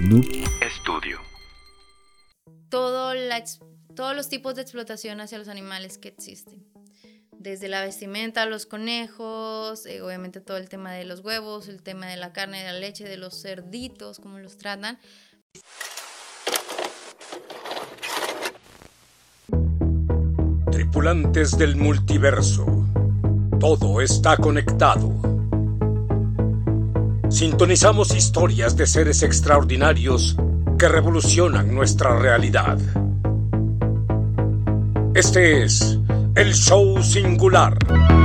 [0.00, 0.24] Noob
[0.80, 1.18] Studio.
[2.68, 3.42] Todo la
[3.96, 6.64] todos los tipos de explotación hacia los animales que existen.
[7.32, 12.06] Desde la vestimenta, los conejos, eh, obviamente todo el tema de los huevos, el tema
[12.06, 15.00] de la carne, de la leche, de los cerditos, cómo los tratan.
[20.70, 22.66] Tripulantes del multiverso.
[23.58, 25.37] Todo está conectado.
[27.30, 30.34] Sintonizamos historias de seres extraordinarios
[30.78, 32.78] que revolucionan nuestra realidad.
[35.14, 35.98] Este es
[36.34, 38.17] el show singular.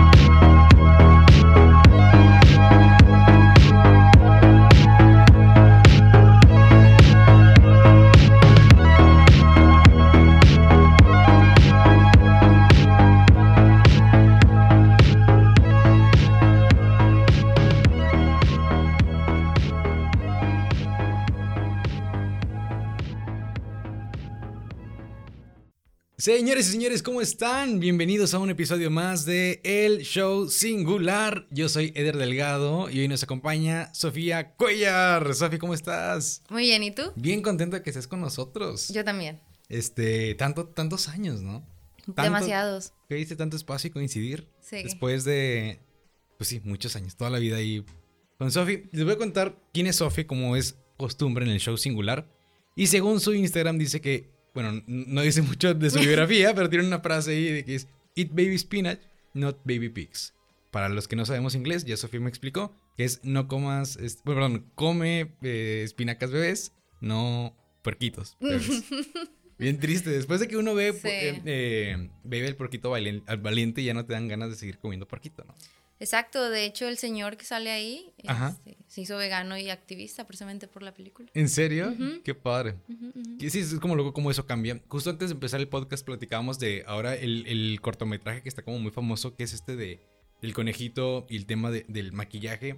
[26.23, 27.81] Señores y señores, ¿cómo están?
[27.81, 31.45] Bienvenidos a un episodio más de El Show Singular.
[31.51, 35.35] Yo soy Eder Delgado y hoy nos acompaña Sofía Cuellar.
[35.35, 36.41] Sofía, ¿cómo estás?
[36.49, 37.11] Muy bien, ¿y tú?
[37.17, 38.87] Bien contenta que estés con nosotros.
[38.87, 39.41] Yo también.
[39.67, 41.67] Este, tanto, tantos años, ¿no?
[42.05, 42.93] Tanto- Demasiados.
[43.09, 44.47] Que diste tanto espacio y coincidir.
[44.61, 44.81] Sí.
[44.81, 45.81] Después de,
[46.37, 47.83] pues sí, muchos años, toda la vida ahí
[48.37, 48.85] con Sofi.
[48.93, 52.29] Les voy a contar quién es Sofi, como es costumbre en el show singular.
[52.77, 56.85] Y según su Instagram dice que, bueno, no dice mucho de su biografía, pero tiene
[56.85, 58.99] una frase ahí de que es Eat baby spinach,
[59.33, 60.33] not baby pigs.
[60.71, 64.21] Para los que no sabemos inglés, ya Sofía me explicó, que es no comas, es-
[64.23, 68.83] bueno, perdón, come eh, espinacas bebés, no puerquitos bebés.
[69.59, 70.09] Bien triste.
[70.09, 71.07] Después de que uno ve, Sí.
[71.07, 74.77] eh, eh, bebe el porquito valien- al valiente, ya no te dan ganas de seguir
[74.79, 75.53] comiendo porquito, ¿no?
[76.03, 80.67] Exacto, de hecho el señor que sale ahí este, se hizo vegano y activista precisamente
[80.67, 81.29] por la película.
[81.33, 81.89] ¿En serio?
[81.91, 82.21] Ujú.
[82.23, 82.75] Qué padre.
[82.89, 83.37] Ujú, ujú.
[83.39, 84.81] Que sí, es como luego como eso cambia.
[84.89, 88.79] Justo antes de empezar el podcast platicábamos de ahora el, el cortometraje que está como
[88.79, 90.01] muy famoso, que es este de
[90.41, 92.77] del conejito y el tema de- del maquillaje.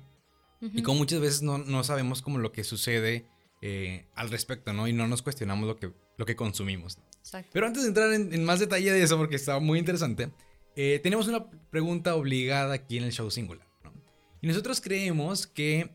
[0.61, 3.25] Y como muchas veces no, no sabemos como lo que sucede
[3.63, 4.87] eh, al respecto, ¿no?
[4.87, 6.99] Y no nos cuestionamos lo que, lo que consumimos.
[7.19, 7.49] Exacto.
[7.53, 10.29] Pero antes de entrar en, en más detalle de eso, porque está muy interesante,
[10.75, 13.67] eh, tenemos una pregunta obligada aquí en el show singular.
[13.83, 13.93] ¿no?
[14.41, 15.89] Y nosotros creemos que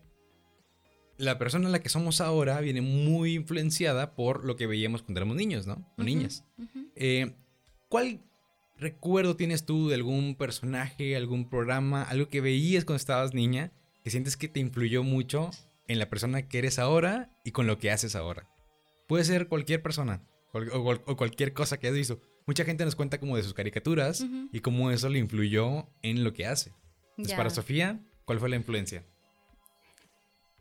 [1.20, 5.20] la persona en la que somos ahora viene muy influenciada por lo que veíamos cuando
[5.20, 5.86] éramos niños, ¿no?
[5.98, 6.44] O niñas.
[6.96, 7.34] Eh,
[7.88, 8.20] ¿Cuál
[8.78, 14.10] recuerdo tienes tú de algún personaje, algún programa, algo que veías cuando estabas niña, que
[14.10, 15.50] sientes que te influyó mucho
[15.88, 18.48] en la persona que eres ahora y con lo que haces ahora?
[19.06, 22.20] Puede ser cualquier persona o, o cualquier cosa que hayas visto.
[22.50, 24.48] Mucha gente nos cuenta como de sus caricaturas Ujú.
[24.50, 26.70] y cómo eso le influyó en lo que hace.
[27.10, 27.36] Entonces, Ya.
[27.36, 29.04] para Sofía, ¿cuál fue la influencia?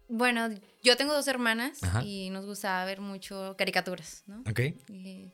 [0.07, 0.49] Bueno,
[0.83, 2.03] yo tengo dos hermanas Ajá.
[2.03, 4.43] y nos gustaba ver mucho caricaturas, ¿no?
[4.47, 4.59] ¿Ok?
[4.89, 5.31] Y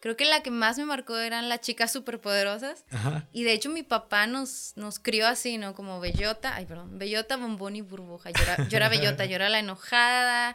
[0.00, 2.84] creo que la que más me marcó eran las chicas superpoderosas.
[2.92, 3.28] Ajá.
[3.32, 5.74] Y de hecho mi papá nos, nos crió así, ¿no?
[5.74, 8.30] Como bellota, ay, perdón, bellota, bombón y burbuja.
[8.30, 10.54] Yo era, yo era bellota, yo era la enojada.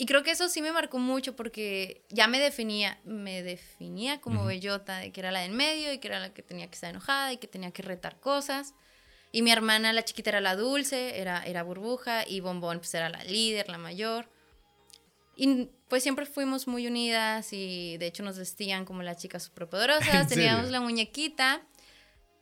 [0.00, 4.38] Y creo que eso sí me marcó mucho porque ya me definía, me definía como
[4.40, 4.48] Ujú.
[4.48, 6.88] bellota, de que era la del medio y que era la que tenía que estar
[6.88, 8.72] enojada y que tenía que retar cosas.
[9.30, 13.10] Y mi hermana, la chiquita, era la dulce, era, era burbuja y bombón pues era
[13.10, 14.26] la líder, la mayor.
[15.36, 19.48] Y pues siempre fuimos muy unidas y de hecho nos vestían como las chicas ¿En
[19.50, 20.72] superpoderosas, teníamos serio?
[20.72, 21.60] la muñequita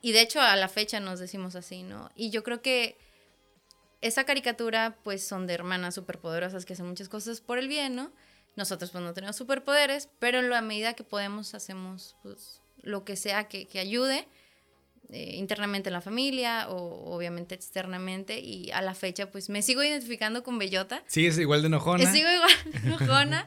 [0.01, 2.09] y de hecho a la fecha nos decimos así, ¿no?
[2.15, 2.97] Y yo creo que
[4.01, 8.13] esa caricatura pues son de hermanas superpoderosas que hacen muchas cosas por el bien, ¿no?
[8.57, 13.17] Nosotros pues no tenemos superpoderes, pero en la medida que podemos hacemos pues lo que
[13.17, 14.27] sea que, que ayude
[15.11, 19.83] eh, internamente en la familia o obviamente externamente y a la fecha pues me sigo
[19.83, 21.03] identificando con Bellota.
[21.07, 22.13] ¿Sigues igual de enojona?
[22.13, 22.51] Sigo igual
[22.85, 23.47] enojona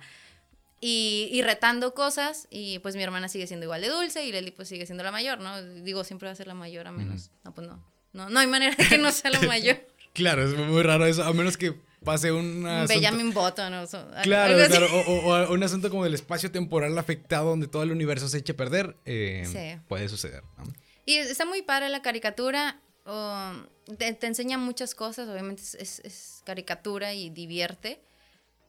[0.79, 4.51] y, y retando cosas y pues mi hermana sigue siendo igual de dulce y Leli
[4.51, 5.62] pues sigue siendo la mayor, ¿no?
[5.62, 7.31] Digo, siempre va a ser la mayor a menos.
[7.44, 7.85] No, pues no.
[8.13, 9.79] No, no hay manera de que no sea la mayor.
[10.14, 11.74] Claro, es muy raro eso, a menos que
[12.04, 14.88] pase un asunto- Benjamin Button o so- Claro, claro.
[14.94, 18.40] O, o- o un asunto como del espacio temporal afectado donde todo el universo se
[18.40, 18.98] eche a perder.
[19.06, 19.81] eh, Sí.
[19.88, 20.44] Puede suceder.
[20.58, 20.63] ¿no?
[21.06, 22.80] Y está muy padre la caricatura.
[23.04, 23.66] um,
[23.98, 28.00] te, te enseña muchas cosas, obviamente es, es- es caricatura y divierte.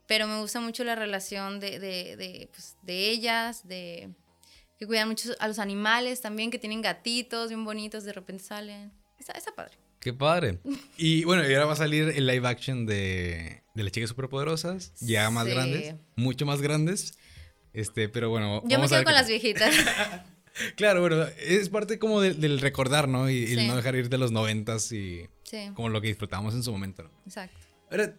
[0.07, 4.09] Pero me gusta mucho la relación de, de, de, pues, de ellas, de
[4.79, 8.91] que cuidan mucho a los animales también, que tienen gatitos bien bonitos, de repente salen.
[9.19, 9.77] Está, está padre.
[10.03, 10.59] Qué padre.
[10.99, 14.93] Y bueno, y ahora va a salir el live action de, de las chicas superpoderosas,
[15.01, 15.53] ya más Sí.
[15.53, 17.15] grandes, mucho más grandes.
[17.73, 19.75] Este, pero bueno, Yo me quedo ver con las viejitas.
[20.77, 23.31] Claro, bueno, es parte como del, del recordar, ¿no?
[23.31, 26.63] Y, el no dejar ir de los noventas y sí, como lo que disfrutamos en
[26.63, 27.11] su momento, ¿no?
[27.25, 27.57] exacto.
[27.91, 28.15] Ahora,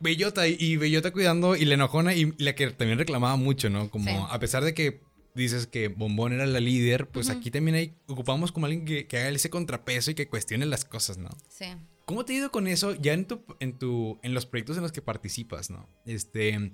[0.00, 3.88] Bellota y, Bellota cuidando y la enojona y la que también reclamaba mucho, ¿no?
[3.88, 5.00] Como a pesar de que
[5.42, 9.18] dices que Bombón era la líder, pues aquí también hay, ocupamos como alguien que, que
[9.18, 11.30] haga ese contrapeso y que cuestione las cosas, ¿no?
[11.48, 11.66] Sí.
[12.10, 14.82] ¿Cómo te ha ido con eso ya en tu, en tu, en los proyectos en
[14.82, 15.88] los que participas, ¿no?
[16.06, 16.72] Este,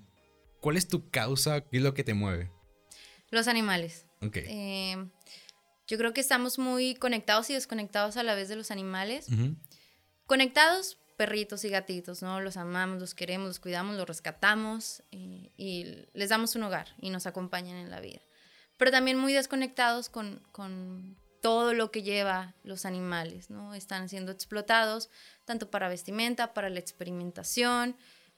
[0.60, 1.60] ¿cuál es tu causa?
[1.60, 2.50] ¿Qué es lo que te mueve?
[3.30, 4.06] Los animales.
[4.22, 4.38] Ok.
[4.38, 4.96] Eh,
[5.86, 9.26] yo creo que estamos muy conectados y desconectados a la vez de los animales.
[10.26, 12.40] Conectados, perritos y gatitos, ¿no?
[12.40, 17.10] Los amamos, los queremos, los cuidamos, los rescatamos y, y les damos un hogar y
[17.10, 18.20] nos acompañan en la vida.
[18.76, 23.74] Pero también muy desconectados con, con todo lo que lleva los animales, ¿no?
[23.74, 25.10] Están siendo explotados
[25.44, 27.96] tanto para vestimenta, para la experimentación,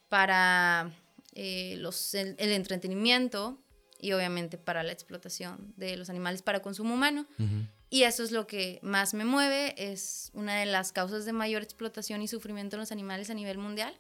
[0.09, 0.93] para
[1.35, 3.59] eh, los, el, el entretenimiento
[3.99, 7.27] y obviamente para la explotación de los animales para consumo humano.
[7.39, 7.67] Ujú.
[7.91, 11.63] Y eso es lo que más me mueve, es una de las causas de mayor
[11.63, 13.97] explotación y sufrimiento en los animales a nivel mundial.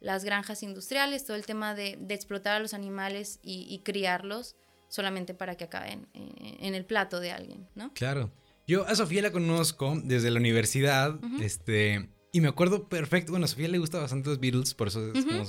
[0.00, 4.54] Las granjas industriales, todo el tema de, de explotar a los animales y, y criarlos
[4.92, 7.94] solamente para que acaben eh, en el plato de alguien, ¿no?
[7.94, 8.30] Claro.
[8.66, 13.48] Yo a Sofía la conozco desde la universidad, este, y me acuerdo perfecto, bueno, a
[13.48, 15.44] Sofía le gusta bastante los Beatles, por eso es como-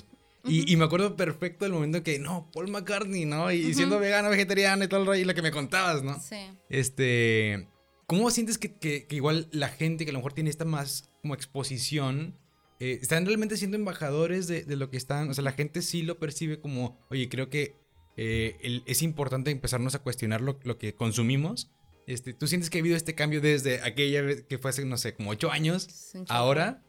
[0.46, 3.52] y, y me acuerdo perfecto del momento que, no, Paul McCartney, ¿no?
[3.52, 6.20] Y siendo vegano, vegetariano y todo el rollo, y lo que me contabas, ¿no?
[6.22, 6.38] Sí.
[6.70, 7.68] Este,
[8.08, 11.10] ¿cómo sientes que, que- que igual la gente que a lo mejor tiene esta más
[11.22, 12.38] como exposición,
[12.80, 15.30] eh, están realmente siendo embajadores de, de lo que están?
[15.30, 17.76] O sea, la gente sí lo percibe como, oye, creo que
[18.18, 21.70] eh, el- es importante empezarnos a cuestionar lo, lo que consumimos.
[22.06, 24.98] Este, ¿Tú sientes que ha habido este cambio desde aquella vez que fue hace, no
[24.98, 25.88] sé, como ocho años?
[26.28, 26.84] Ahora,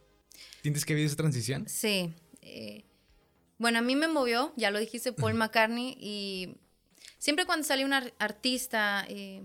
[0.63, 1.69] ¿sientes que ha habido esa transición?
[1.69, 2.15] Sí.
[2.43, 2.85] eh,
[3.59, 6.57] bueno, a mí me movió, ya lo dijiste, Paul McCartney, y
[7.19, 9.45] siempre cuando sale un ar- artista eh,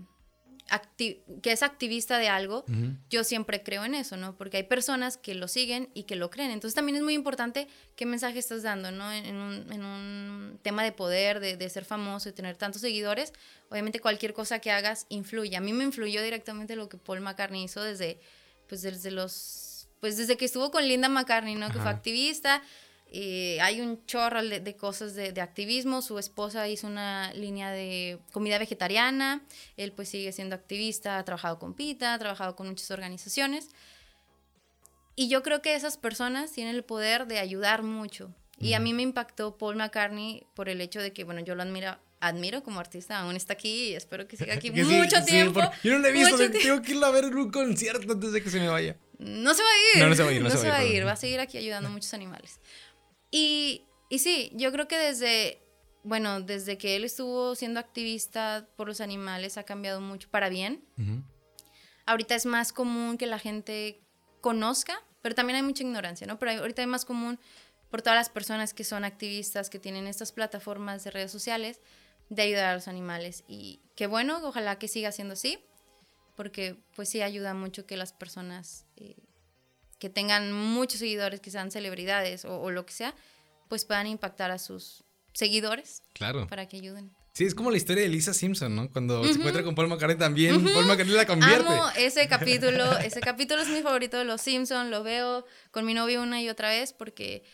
[0.96, 2.64] que es activista de algo,
[3.10, 4.36] yo siempre creo en eso, ¿no?
[4.36, 6.50] Porque hay personas que lo siguen y que lo creen.
[6.50, 9.12] Entonces también es muy importante qué mensaje estás dando, ¿no?
[9.12, 13.32] En, un, en un tema de poder, de, de ser famoso y tener tantos seguidores,
[13.68, 15.56] obviamente cualquier cosa que hagas influye.
[15.56, 18.20] A mí me influyó directamente lo que Paul McCartney hizo desde,
[18.68, 21.70] pues desde los, pues desde que estuvo con Linda McCartney, ¿no?
[21.70, 22.62] Que fue activista.
[23.12, 26.00] Eh, hay un chorro de, de cosas de, de activismo.
[26.02, 29.42] Su esposa hizo una línea de comida vegetariana.
[29.76, 33.68] Él pues sigue siendo activista, ha trabajado con PITA, ha trabajado con muchas organizaciones.
[35.16, 38.32] Y yo creo que esas personas tienen el poder de ayudar mucho.
[38.58, 41.62] Y a mí me impactó Paul McCartney por el hecho de que, bueno, yo lo
[41.62, 45.16] admiro, admiro como artista, aún está aquí y espero que siga aquí Que sí, mucho
[45.20, 45.60] sí, tiempo.
[45.60, 48.32] por- yo no la he visto, tengo que irla a ver en un concierto antes
[48.32, 48.96] de que se me vaya.
[49.18, 50.02] No se va a ir.
[50.02, 51.06] No, no se va a ir, no se va a ir, va a ir.
[51.06, 52.60] Va a seguir aquí ayudando a muchos animales.
[53.30, 55.62] Y, y sí, yo creo que desde,
[56.02, 60.84] bueno, desde que él estuvo siendo activista por los animales ha cambiado mucho para bien.
[60.98, 61.22] Ujú.
[62.06, 64.00] Ahorita es más común que la gente
[64.40, 66.38] conozca, pero también hay mucha ignorancia, ¿no?
[66.38, 67.38] Pero ahorita es más común
[67.90, 71.80] por todas las personas que son activistas, que tienen estas plataformas de redes sociales,
[72.28, 73.44] de ayudar a los animales.
[73.48, 75.58] Y qué bueno, ojalá que siga siendo así,
[76.36, 79.16] porque pues sí ayuda mucho que las personas eh,
[80.00, 83.14] que tengan muchos seguidores, que sean celebridades o, o lo que sea,
[83.68, 86.48] pues puedan impactar a sus seguidores Claro.
[86.48, 87.12] para que ayuden.
[87.32, 88.90] Sí, es como la historia de Lisa Simpson, ¿no?
[88.90, 91.64] Cuando se encuentra con Paul McCartney también, Paul McCartney la convierte.
[91.64, 92.98] Amo ese capítulo.
[92.98, 94.90] Ese capítulo es mi favorito de Los Simpson.
[94.90, 97.44] Lo veo con mi novio una y otra vez porque,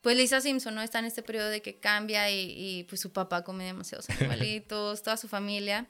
[0.00, 0.82] pues, Lisa Simpson, ¿no?
[0.82, 5.02] Está en este periodo de que cambia y, y, pues, su papá come demasiados animalitos,
[5.04, 5.86] toda su familia.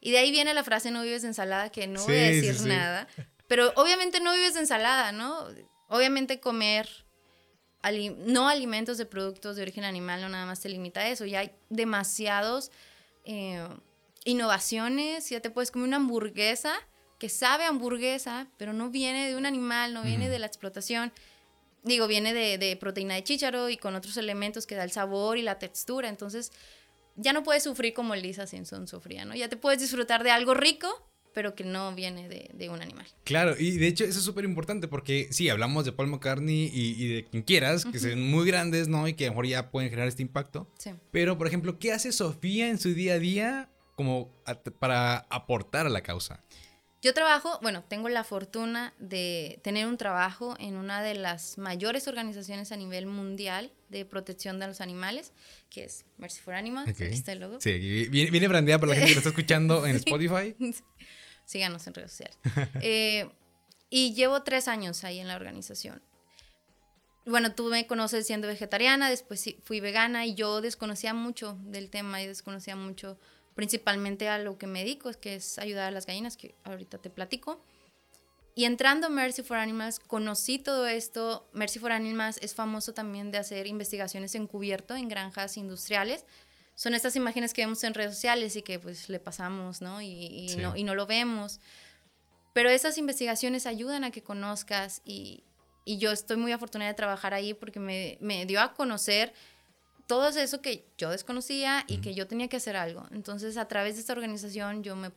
[0.00, 2.46] Y de ahí viene la frase, no vives ensalada, que no voy a Sí, sí,
[2.48, 2.68] decir sí.
[2.68, 3.06] nada.
[3.52, 5.46] Pero obviamente no vives de ensalada, ¿no?
[5.88, 6.88] Obviamente comer
[7.82, 11.26] ali- no alimentos de productos de origen animal no nada más te limita a eso.
[11.26, 12.70] Ya hay demasiados
[13.26, 13.62] eh,
[14.24, 15.28] innovaciones.
[15.28, 16.72] Ya te puedes comer una hamburguesa
[17.18, 20.32] que sabe a hamburguesa, pero no viene de un animal, no viene Ujú.
[20.32, 21.12] de la explotación.
[21.82, 25.36] Digo, viene de, de proteína de chícharo y con otros elementos que da el sabor
[25.36, 26.08] y la textura.
[26.08, 26.52] Entonces,
[27.16, 29.34] ya no puedes sufrir como Lisa Simpson sufría, ¿no?
[29.34, 30.88] Ya te puedes disfrutar de algo rico,
[31.34, 33.06] pero que no viene de, de un animal.
[33.24, 37.02] Claro, y de hecho eso es súper importante porque sí, hablamos de Paul McCartney y,
[37.02, 39.08] y de quien quieras, que sean muy grandes, ¿no?
[39.08, 40.68] Y que a lo mejor ya pueden generar este impacto.
[40.78, 40.90] Sí.
[41.10, 45.86] Pero, por ejemplo, ¿qué hace Sofía en su día a día como a- para aportar
[45.86, 46.40] a la causa?
[47.04, 52.06] Yo trabajo, bueno, tengo la fortuna de tener un trabajo en una de las mayores
[52.06, 55.32] organizaciones a nivel mundial de protección de los animales,
[55.68, 56.88] que es Mercy for Animals.
[56.88, 57.00] Ok.
[57.00, 57.60] Aquí está el logo.
[57.60, 57.72] Sí,
[58.08, 60.54] viene, viene brandeada para la gente que lo está escuchando en Spotify.
[61.44, 62.38] Síganos en redes sociales.
[62.82, 63.30] Eh,
[63.90, 66.02] y llevo tres años ahí en la organización.
[67.24, 72.20] Bueno, tú me conoces siendo vegetariana, después fui vegana y yo desconocía mucho del tema
[72.20, 73.18] y desconocía mucho
[73.54, 77.10] principalmente a lo que me dedico, que es ayudar a las gallinas, que ahorita te
[77.10, 77.62] platico.
[78.54, 81.48] y entrando a Mercy for Animals, conocí todo esto.
[81.52, 86.26] Mercy for Animals es famoso también de hacer investigaciones encubierto en granjas industriales.
[86.82, 90.02] Son estas imágenes que vemos en redes sociales y que pues le pasamos, ¿no?
[90.02, 91.60] Y, no, y no lo vemos.
[92.52, 95.44] Pero esas investigaciones ayudan a que conozcas y,
[95.84, 99.32] y yo estoy muy afortunada de trabajar ahí porque me, me, dio a conocer
[100.08, 103.06] todo eso que yo desconocía y que yo tenía que hacer algo.
[103.12, 105.12] Entonces, a través de esta organización, yo me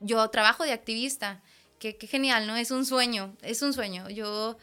[0.00, 1.42] yo trabajo de activista
[1.78, 2.56] qué, genial, ¿no?
[2.56, 4.08] Es un sueño, es un sueño.
[4.08, 4.56] Yo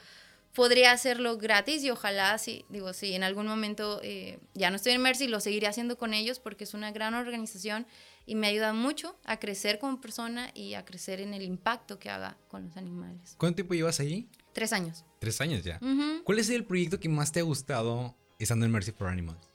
[0.56, 4.94] podría hacerlo gratis y ojalá, si, digo, si en algún momento eh, ya no estoy
[4.94, 7.86] en Mercy, lo seguiré haciendo con ellos porque es una gran organización
[8.26, 12.10] y me ayuda mucho a crecer como persona y a crecer en el impacto que
[12.10, 13.36] haga con los animales.
[13.38, 14.28] ¿Cuánto tiempo llevas ahí?
[14.54, 15.04] Tres años.
[15.20, 15.80] Tres años ya.
[16.24, 19.50] ¿Cuál es el proyecto que más te ha gustado estando en Mercy for Animals?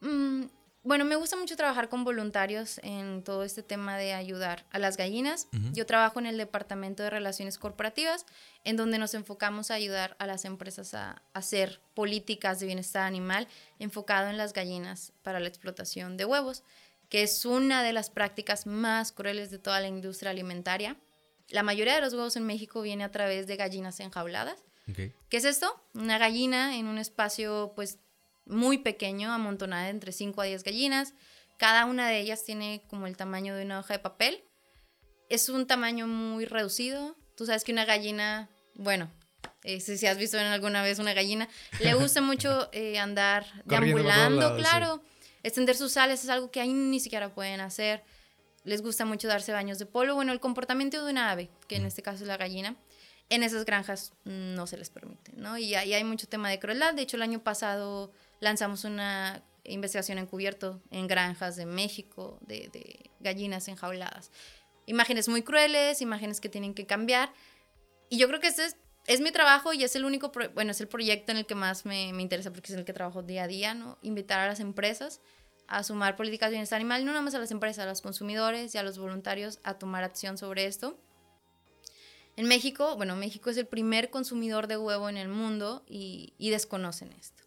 [0.00, 0.44] Mm,
[0.86, 4.96] bueno, me gusta mucho trabajar con voluntarios en todo este tema de ayudar a las
[4.96, 5.48] gallinas.
[5.72, 8.24] Yo trabajo en el Departamento de Relaciones Corporativas,
[8.62, 13.48] en donde nos enfocamos a ayudar a las empresas a, hacer políticas de bienestar animal
[13.80, 16.62] enfocado en las gallinas para la explotación de huevos,
[17.08, 20.96] que es una de las prácticas más crueles de toda la industria alimentaria.
[21.48, 24.62] La mayoría de los huevos en México viene a través de gallinas enjauladas.
[24.94, 25.82] ¿Qué es esto?
[25.94, 27.98] Una gallina en un espacio pues
[28.46, 31.14] muy pequeño, amontonada entre 5 a 10 gallinas.
[31.58, 34.44] Cada una de ellas tiene como el tamaño de una hoja de papel.
[35.28, 37.16] Es un tamaño muy reducido.
[37.36, 39.10] Tú sabes que una gallina, bueno,
[39.64, 41.48] eh, si, has visto en alguna vez una gallina,
[41.80, 45.02] le gusta mucho eh, andar deambulando, claro.
[45.42, 48.04] Extender sus sales es algo que ahí ni siquiera pueden hacer.
[48.64, 50.14] Les gusta mucho darse baños de polvo.
[50.14, 52.76] Bueno, el comportamiento de una ave, que en este caso es la gallina,
[53.28, 55.56] en esas granjas no se les permite, ¿no?
[55.56, 56.94] Y ahí hay mucho tema de crueldad.
[56.94, 63.68] De hecho, el año pasado lanzamos una investigación encubierto en granjas de México de, gallinas
[63.68, 64.30] enjauladas.
[64.86, 67.32] Imágenes muy crueles, imágenes que tienen que cambiar.
[68.08, 68.66] Y yo creo que este
[69.06, 71.84] es, mi trabajo y es el único, bueno, es el proyecto en el que más
[71.84, 73.98] me, interesa porque es en el que trabajo día a día, ¿no?
[74.02, 75.20] Invitar a las empresas
[75.68, 78.72] a sumar políticas de bienestar animal, no nada más a las empresas, a los consumidores
[78.72, 80.96] y a los voluntarios a tomar acción sobre esto.
[82.36, 87.12] En México, bueno, México es el primer consumidor de huevo en el mundo y desconocen
[87.14, 87.45] esto.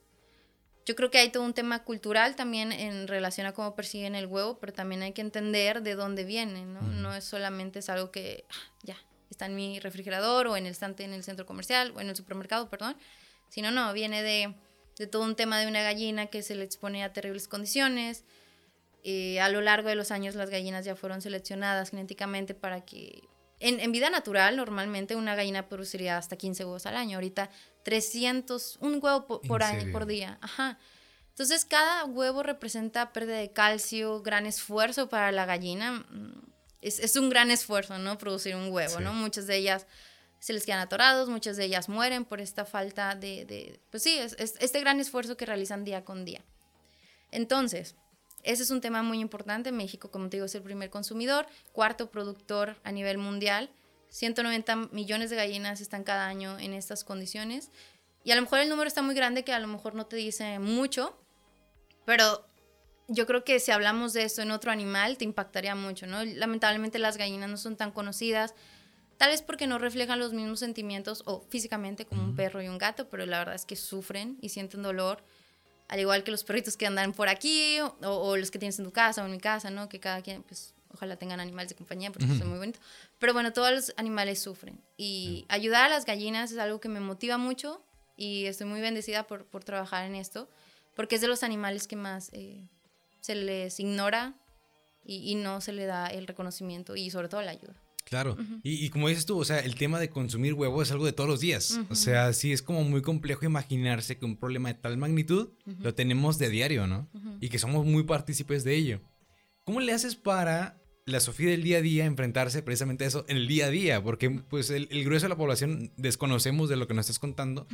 [0.86, 4.26] Yo creo que hay todo un tema cultural también en relación a cómo perciben el
[4.26, 6.82] huevo, pero también hay que entender de dónde viene, ¿no?
[6.82, 8.98] No es solamente es algo que ah, ya
[9.30, 12.16] está en mi refrigerador o en el estante en el centro comercial o en el
[12.16, 12.98] supermercado, perdón,
[13.50, 14.56] sino no, viene de,
[14.98, 18.24] de todo un tema de una gallina que se le expone a terribles condiciones.
[19.04, 23.22] Eh, a lo largo de los años las gallinas ya fueron seleccionadas genéticamente para que
[23.62, 27.18] en, vida natural, normalmente una gallina produciría hasta 15 huevos al año.
[27.18, 27.50] Ahorita
[27.90, 30.38] 300, un huevo por, año, por día.
[30.42, 30.78] Ajá.
[31.30, 36.06] Entonces, cada huevo representa pérdida de calcio, gran esfuerzo para la gallina.
[36.12, 36.40] Mm,
[36.82, 38.20] es, un gran esfuerzo, ¿no?
[38.20, 39.12] Producir un huevo, ¿no?
[39.14, 39.88] Muchas de ellas
[40.40, 44.36] se les quedan atorados, muchas de ellas mueren por esta falta de, pues sí, es,
[44.38, 46.46] este gran esfuerzo que realizan día con día.
[47.32, 47.96] Entonces,
[48.44, 49.72] ese es un tema muy importante.
[49.72, 53.72] México, como te digo, es el primer consumidor, cuarto productor a nivel mundial.
[54.10, 57.72] 190 millones de gallinas están cada año en estas condiciones.
[58.24, 60.16] Y a lo mejor el número está muy grande que a lo mejor no te
[60.16, 61.18] dice mucho,
[62.06, 62.46] pero
[63.08, 66.24] yo creo que si hablamos de esto en otro animal te impactaría mucho, ¿no?
[66.24, 68.54] Lamentablemente las gallinas no son tan conocidas,
[69.18, 72.78] tal vez porque no reflejan los mismos sentimientos o físicamente como un perro y un
[72.78, 75.24] gato, pero la verdad es que sufren y sienten dolor
[75.90, 78.92] al igual que los perritos que andan por aquí o, los que tienes en tu
[78.92, 79.90] casa o en mi casa, ¿no?
[79.90, 82.80] Que cada quien, pues, ojalá tengan animales de compañía porque eso es muy bonito.
[83.20, 87.00] Pero bueno, todos los animales sufren y ayudar a las gallinas es algo que me
[87.00, 87.84] motiva mucho
[88.16, 90.50] y estoy muy bendecida por, por trabajar en esto
[90.96, 92.68] porque es de los animales que más eh,
[93.22, 94.36] se les ignora
[95.06, 97.76] y, y no se le da el reconocimiento y sobre todo la ayuda.
[98.10, 98.36] Claro.
[98.64, 101.30] y, como dices tú, o sea, el tema de consumir huevo es algo de todos
[101.30, 101.80] los días.
[101.90, 105.94] O sea, sí es como muy complejo imaginarse que un problema de tal magnitud lo
[105.94, 107.08] tenemos de diario, ¿no?
[107.40, 109.02] Y que somos muy partícipes de ello.
[109.70, 113.38] ¿Cómo le haces para la Sofía del día a día enfrentarse precisamente a eso en
[113.38, 114.02] el día a día?
[114.02, 117.68] Porque pues el, grueso de la población desconocemos de lo que nos estás contando,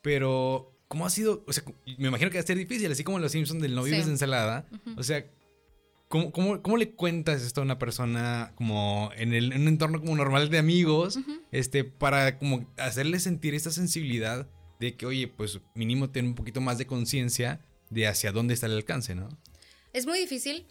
[0.00, 1.44] pero ¿cómo ha sido?
[1.46, 1.62] O sea,
[1.98, 4.12] me imagino que va a ser difícil, así como los Simpsons del no vives de
[4.12, 4.66] ensalada.
[4.96, 5.26] O sea,
[6.08, 10.48] ¿Cómo, cómo, le cuentas esto a una persona como en, el, un entorno como normal
[10.48, 11.18] de amigos,
[11.52, 14.48] este, para como hacerle sentir esta sensibilidad
[14.80, 17.60] de que, oye, pues mínimo tener un poquito más de conciencia
[17.90, 19.28] de hacia dónde está el alcance, ¿no?
[19.92, 20.66] Es muy difícil.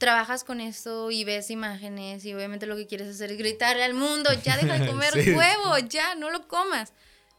[0.00, 3.94] Trabajas con esto y ves imágenes y obviamente lo que quieres hacer es gritarle al
[3.94, 6.92] mundo, ya deja de comer huevo, ya, no lo comas.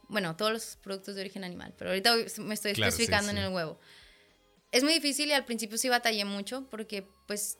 [0.08, 3.78] Bueno, todos los productos de origen animal, pero ahorita me estoy especificando en el huevo
[4.72, 7.58] es muy difícil y al principio sí batallé mucho porque pues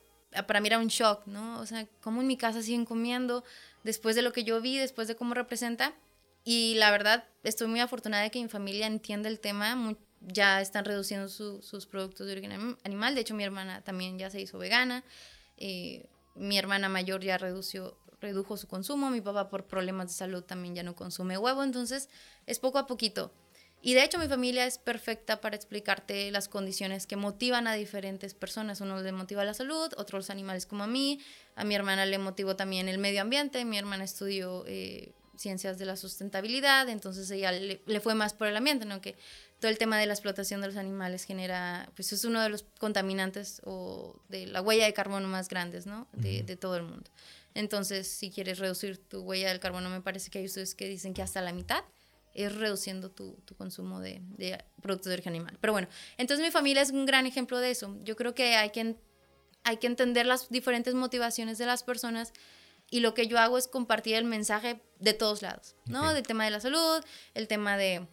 [0.48, 1.60] para mí era un shock, ¿no?
[1.60, 3.44] O sea, cómo en mi casa siguen comiendo
[3.84, 5.94] después de lo que yo vi, después de cómo representa.
[6.44, 9.76] Y la verdad, estoy muy afortunada de que mi familia entiende el tema.
[10.22, 13.16] Ya están reduciendo sus productos de origen animal.
[13.16, 15.04] De hecho, mi hermana también ya se hizo vegana.
[15.58, 19.10] Eh, mi hermana mayor ya redució, redujo su consumo.
[19.10, 21.64] Mi papá por problemas de salud también ya no consume huevo.
[21.64, 22.10] Entonces,
[22.46, 23.34] es poco a poquito.
[23.84, 28.36] Y de hecho mi familia es perfecta para explicarte las condiciones que motivan a diferentes
[28.36, 28.80] personas.
[28.80, 31.20] Uno le motiva la salud, otros los animales como a mí.
[31.56, 33.66] A mi hermana le motivó también el medio ambiente.
[33.66, 38.56] Mi hermana estudió eh, ciencias de la sustentabilidad, entonces ella le, fue más por el
[38.56, 39.02] ambiente, ¿no?
[39.62, 42.66] Todo el tema de la explotación de los animales genera, pues es uno de los
[42.80, 46.08] contaminantes o de la huella de carbono más grandes, ¿no?
[46.14, 47.12] De, de todo el mundo.
[47.54, 51.14] Entonces, si quieres reducir tu huella del carbono, me parece que hay ustedes que dicen
[51.14, 51.84] que hasta la mitad
[52.34, 55.56] es reduciendo tu, tu consumo de, de, productos de origen animal.
[55.62, 55.88] Pero bueno,
[56.18, 57.96] entonces mi familia es un gran ejemplo de eso.
[58.02, 58.96] Yo creo que hay que,
[59.64, 62.34] hay que entender las diferentes motivaciones de las personas
[62.90, 66.16] y lo que yo hago es compartir el mensaje de todos lados, ¿no?
[66.16, 67.04] Del tema de la salud,
[67.36, 68.08] el tema de,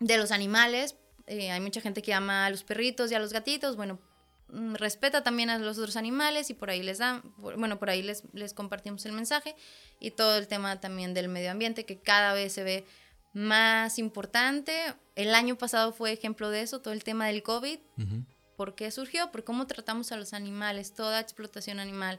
[0.00, 0.96] de los animales.
[1.26, 3.76] Eh, hay mucha gente que ama a los perritos y a los gatitos.
[3.76, 3.98] Bueno,
[4.48, 8.02] mm, respeta también a los otros animales y por ahí les dan, bueno, por ahí
[8.02, 9.56] les, les compartimos el mensaje
[10.00, 12.86] y todo el tema también del medio ambiente que cada vez se ve
[13.36, 14.94] más importante.
[15.14, 17.78] El año pasado fue ejemplo de eso, todo el tema del COVID.
[18.56, 19.30] ¿Por qué surgió?
[19.30, 22.18] Por cómo tratamos a los animales, toda explotación animal.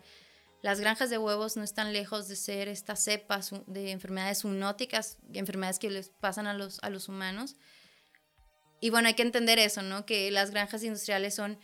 [0.61, 5.79] Las granjas de huevos no están lejos de ser estas cepas de enfermedades zoonóticas, enfermedades
[5.79, 7.55] que les pasan a los, a los humanos.
[8.81, 10.05] Y bueno, hay que entender eso, ¿no?
[10.05, 11.59] Que las granjas industriales son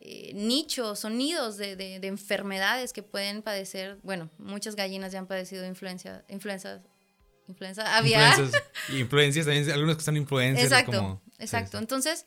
[0.00, 3.98] eh, nichos, son nidos de, de, enfermedades que pueden padecer.
[4.02, 6.80] Bueno, muchas gallinas ya han padecido influencia, influencias
[7.48, 8.38] influenza aviar.
[8.38, 10.70] Influencias, influencias también, algunos que son influencers.
[10.70, 11.78] Exacto, exacto.
[11.78, 12.26] Entonces,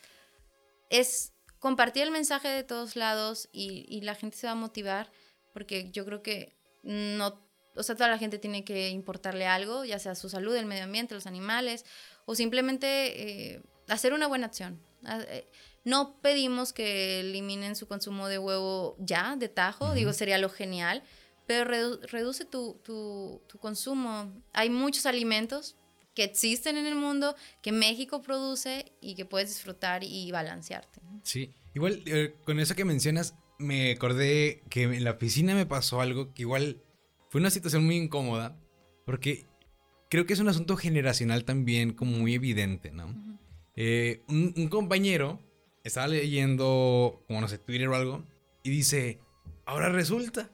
[0.89, 5.11] es compartir el mensaje de todos lados y, y, la gente se va a motivar
[5.53, 7.41] porque yo creo que no,
[7.75, 10.83] o sea, toda la gente tiene que importarle algo, ya sea su salud, el medio
[10.83, 11.85] ambiente, los animales,
[12.25, 14.81] o simplemente eh, hacer una buena acción.
[15.03, 15.47] Ah, eh,
[15.83, 21.03] no pedimos que eliminen su consumo de huevo ya, de tajo, digo, sería lo genial,
[21.47, 24.31] pero reduce tu, tu, tu, consumo.
[24.53, 25.75] Hay muchos alimentos
[26.13, 31.01] que existen en el mundo, que México produce y que puedes disfrutar y balancearte.
[31.23, 36.01] Sí, igual eh, con eso que mencionas, me acordé que en la piscina me pasó
[36.01, 36.81] algo que igual
[37.29, 38.57] fue una situación muy incómoda,
[39.05, 39.45] porque
[40.09, 43.15] creo que es un asunto generacional también como muy evidente, ¿no?
[43.75, 45.39] Eh, un, un compañero
[45.83, 48.25] estaba leyendo, como no sé, Twitter o algo,
[48.63, 49.19] y dice,
[49.65, 50.51] ahora resulta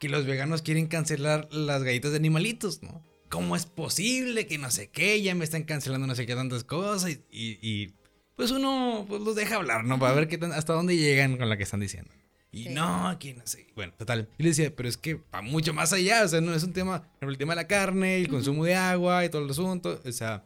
[0.00, 3.04] que los veganos quieren cancelar las galletas de animalitos, ¿no?
[3.28, 5.20] ¿Cómo es posible que no sé qué?
[5.22, 7.94] Ya me están cancelando no sé qué tantas cosas y,
[8.36, 9.98] pues uno pues los deja hablar, ¿no?
[9.98, 12.10] Para ver qué hasta dónde llegan con lo que están diciendo.
[12.54, 13.66] Y no, aquí no sé.
[13.74, 14.28] Bueno, total.
[14.38, 16.24] Y le decía, pero es que va mucho más allá.
[16.24, 19.24] O sea, no es un tema, el tema de la carne, el consumo de agua
[19.24, 20.00] y todo el asunto.
[20.04, 20.44] O sea,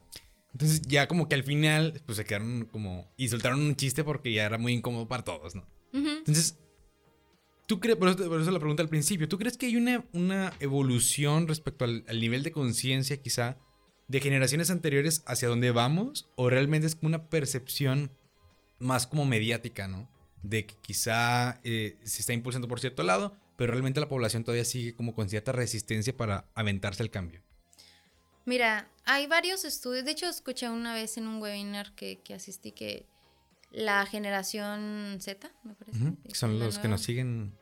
[0.53, 3.11] entonces ya como que al final, pues se quedaron como.
[3.17, 5.65] Y soltaron un chiste porque ya era muy incómodo para todos, ¿no?
[5.93, 6.57] Entonces,
[7.69, 11.47] ¿Tú crees, por eso, la pregunta al principio, ¿tú crees que hay una, una evolución
[11.47, 13.59] respecto al, nivel de conciencia quizá
[14.07, 16.31] de generaciones anteriores hacia dónde vamos?
[16.35, 18.11] ¿O realmente es como una percepción
[18.79, 20.09] más como mediática, ¿no?
[20.49, 24.65] De que quizá eh, se está impulsando por cierto lado, pero realmente la población todavía
[24.65, 27.43] sigue como con cierta resistencia para aventarse al cambio.
[28.45, 32.73] Mira, hay varios estudios, de hecho escuché una vez en un webinar que, que asistí
[32.73, 33.05] que
[33.71, 35.99] la generación Z, me parece.
[36.33, 37.53] Son los que nos siguen.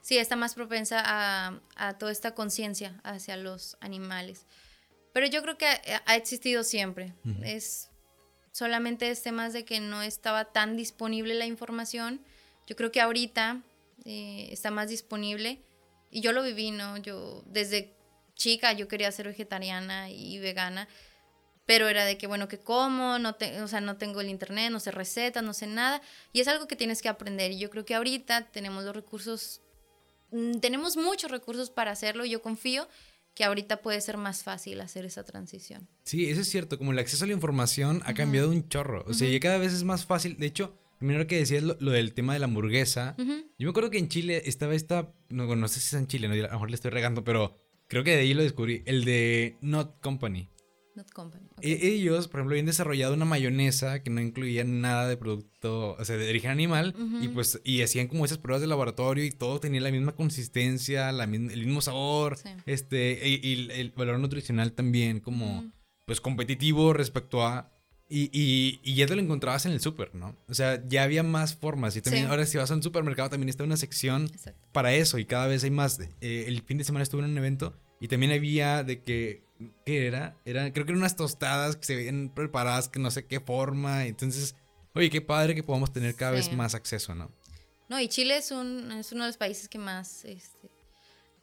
[0.00, 4.46] Sí, está más propensa a, a toda esta conciencia hacia los animales.
[5.14, 7.14] Pero yo creo que ha, existido siempre.
[7.44, 7.88] Es
[8.54, 12.20] solamente es temas de que no estaba tan disponible la información.
[12.68, 13.62] Yo creo que ahorita
[14.04, 15.60] eh, está más disponible.
[16.12, 16.96] Y yo lo viví, ¿no?
[16.98, 17.96] Yo desde
[18.36, 20.88] chica yo quería ser vegetariana y vegana
[21.66, 24.80] pero era de que, bueno, que como, no, o sea, no tengo el internet, no
[24.80, 27.84] sé recetas, no sé nada, y es algo que tienes que aprender, y yo creo
[27.84, 29.62] que ahorita tenemos los recursos,
[30.30, 32.86] mm, tenemos muchos recursos para hacerlo, y yo confío
[33.34, 35.88] que ahorita puede ser más fácil hacer esa transición.
[36.04, 39.14] Sí, eso es cierto, como el acceso a la información ha cambiado un chorro, o
[39.14, 42.32] sea, ya cada vez es más fácil, de hecho, primero que decías lo, del tema
[42.32, 43.24] de la hamburguesa, yo
[43.58, 46.34] me acuerdo que en Chile estaba esta, no, no sé si es en Chile, no,
[46.34, 49.56] a lo mejor le estoy regando, pero creo que de ahí lo descubrí, el de
[49.60, 50.48] Not Company.
[50.94, 51.48] Not company.
[51.60, 56.04] E-, ellos, por ejemplo, habían desarrollado una mayonesa que no incluía nada de producto, o
[56.04, 59.58] sea, de origen animal, y pues, y hacían como esas pruebas de laboratorio y todo
[59.58, 65.72] tenía la misma consistencia, la el mismo sabor, este, y, el valor nutricional también como,
[66.04, 67.73] pues, competitivo respecto a
[68.08, 70.36] Y, y, y ya te lo encontrabas en el súper, ¿no?
[70.48, 71.96] O sea, ya había más formas.
[71.96, 72.30] Y también Sí.
[72.30, 74.60] ahora si vas a un supermercado también está una sección Exacto.
[74.72, 75.98] para eso y cada vez hay más.
[76.20, 79.42] Eh, el fin de semana estuve en un evento y también había de que,
[79.86, 80.36] ¿qué era?
[80.44, 80.70] era?
[80.72, 84.04] Creo que eran unas tostadas que se veían preparadas que no sé qué forma.
[84.04, 84.54] Entonces,
[84.94, 87.30] oye, qué padre que podamos tener cada vez más acceso, ¿no?
[87.88, 90.70] No, y Chile es, un, es uno de los países que más, este,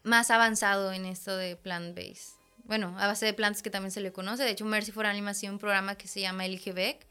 [0.03, 2.33] más avanzado en esto de plant-based.
[2.65, 4.43] Bueno, a base de plantas que también se le conoce.
[4.43, 7.05] De hecho, Mercy for Animación, un programa que se llama Elige Beck,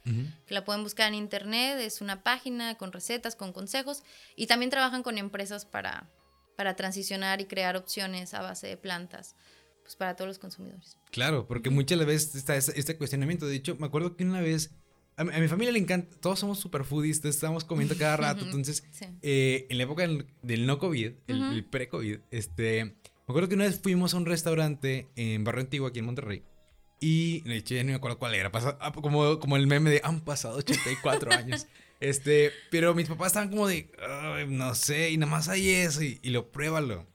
[0.46, 1.78] que la pueden buscar en internet.
[1.80, 4.02] Es una página con recetas, con consejos.
[4.36, 6.08] Y también trabajan con empresas para,
[6.56, 9.34] para transicionar y crear opciones a base de plantas
[9.82, 10.96] pues, para todos los consumidores.
[11.10, 13.46] Claro, porque muchas veces está este cuestionamiento.
[13.46, 14.70] De hecho, me acuerdo que una vez,
[15.16, 18.44] a mi, a mi familia le encanta, todos somos super foodies, estábamos comiendo cada rato.
[18.44, 19.06] Entonces, Sí.
[19.22, 22.96] eh, en la época del, del no COVID, el, el pre-COVID, este,
[23.30, 26.42] me acuerdo que una vez fuimos a un restaurante en Barrio Antiguo, aquí en Monterrey.
[27.00, 30.00] Y de hecho ya no me acuerdo cuál era, ah, como, como el meme de
[30.04, 31.66] han pasado 84 años.
[32.00, 36.02] Este, pero mis papás estaban como de, "Ay, no sé, y nada más hay eso,
[36.02, 37.06] y, y lo pruébalo.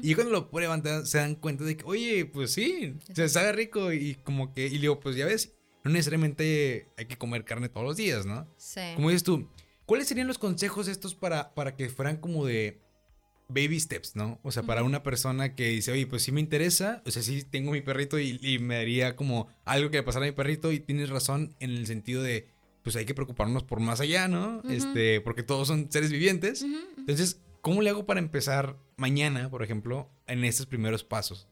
[0.00, 3.50] Y cuando lo prueban, te se dan cuenta de que, oye, pues sí, se sabe
[3.50, 7.44] rico, y como que, y le digo, pues ya ves, no necesariamente hay que comer
[7.44, 8.46] carne todos los días, ¿no?
[8.56, 8.80] Sí.
[8.94, 9.50] Como dices tú,
[9.86, 12.80] ¿cuáles serían los consejos estos para, para que fueran como de
[13.48, 14.38] baby steps, ¿no?
[14.42, 17.42] O sea, para una persona que dice, oye, pues sí me interesa, o sea, sí
[17.42, 20.70] tengo mi perrito y, y me daría como algo que le pasara a mi perrito
[20.70, 22.50] y tienes razón en el sentido de,
[22.82, 24.62] pues hay que preocuparnos por más allá, ¿no?
[24.70, 26.64] Este, porque todos son seres vivientes.
[26.96, 31.48] Entonces, ¿cómo le hago para empezar mañana, por ejemplo, en estos primeros pasos?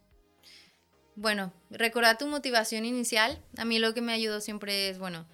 [1.14, 3.42] Bueno, recordar tu motivación inicial.
[3.56, 5.26] A mí lo que me ayudó siempre es, bueno,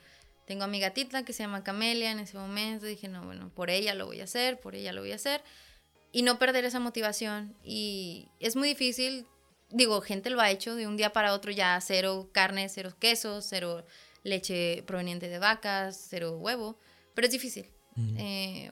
[0.47, 2.87] tengo a mi gatita que se llama Camelia en ese momento.
[2.87, 5.43] Dije, no, bueno, por ella lo voy a hacer, por ella lo voy a hacer.
[6.13, 7.57] Y no perder esa motivación.
[7.65, 9.27] Y es muy difícil.
[9.71, 13.41] Digo, gente lo ha hecho de un día para otro ya cero carne, cero queso,
[13.41, 13.85] cero
[14.23, 16.79] leche proveniente de vacas, cero huevo.
[17.15, 17.71] Pero es difícil.
[18.19, 18.71] Eh,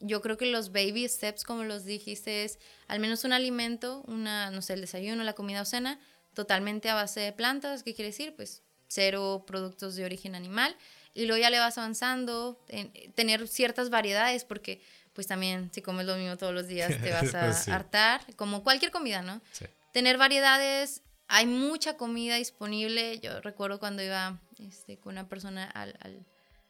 [0.00, 4.50] yo creo que los baby steps, como los dijiste, es al menos un alimento, una,
[4.50, 5.98] no sé, el desayuno, la comida o cena,
[6.34, 7.82] totalmente a base de plantas.
[7.82, 8.34] ¿Qué quiere decir?
[8.36, 10.76] Pues cero productos de origen animal.
[11.14, 14.80] Y luego ya le vas avanzando, en- tener ciertas variedades, porque
[15.18, 17.72] pues también si comes lo mismo todos los días te vas a sí.
[17.72, 19.40] hartar, como cualquier comida, ¿no?
[19.50, 19.64] Sí.
[19.92, 23.18] Tener variedades, hay mucha comida disponible.
[23.18, 26.24] Yo recuerdo cuando iba este, con una persona al, al,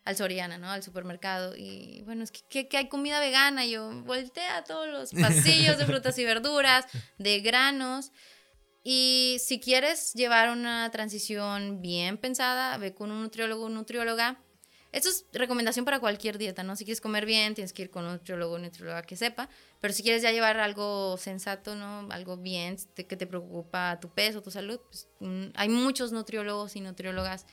[0.07, 0.71] al Soriana, ¿no?
[0.71, 1.55] Al supermercado.
[1.59, 3.67] Y bueno, es que, que- que hay comida vegana.
[3.67, 6.87] Yo volteé a todos los pasillos de frutas y verduras,
[7.19, 8.13] de granos.
[8.83, 14.41] Y si quieres llevar una transición bien pensada, ve con un nutriólogo o nutrióloga.
[14.91, 16.75] Esto es recomendación para cualquier dieta, ¿no?
[16.75, 19.49] Si quieres comer bien, tienes que ir con un nutriólogo o nutrióloga que sepa.
[19.81, 22.09] Pero si quieres ya llevar algo sensato, ¿no?
[22.11, 26.81] Algo bien, que te preocupa tu peso, tu salud, pues, mm, hay muchos nutriólogos y
[26.81, 27.45] nutriólogas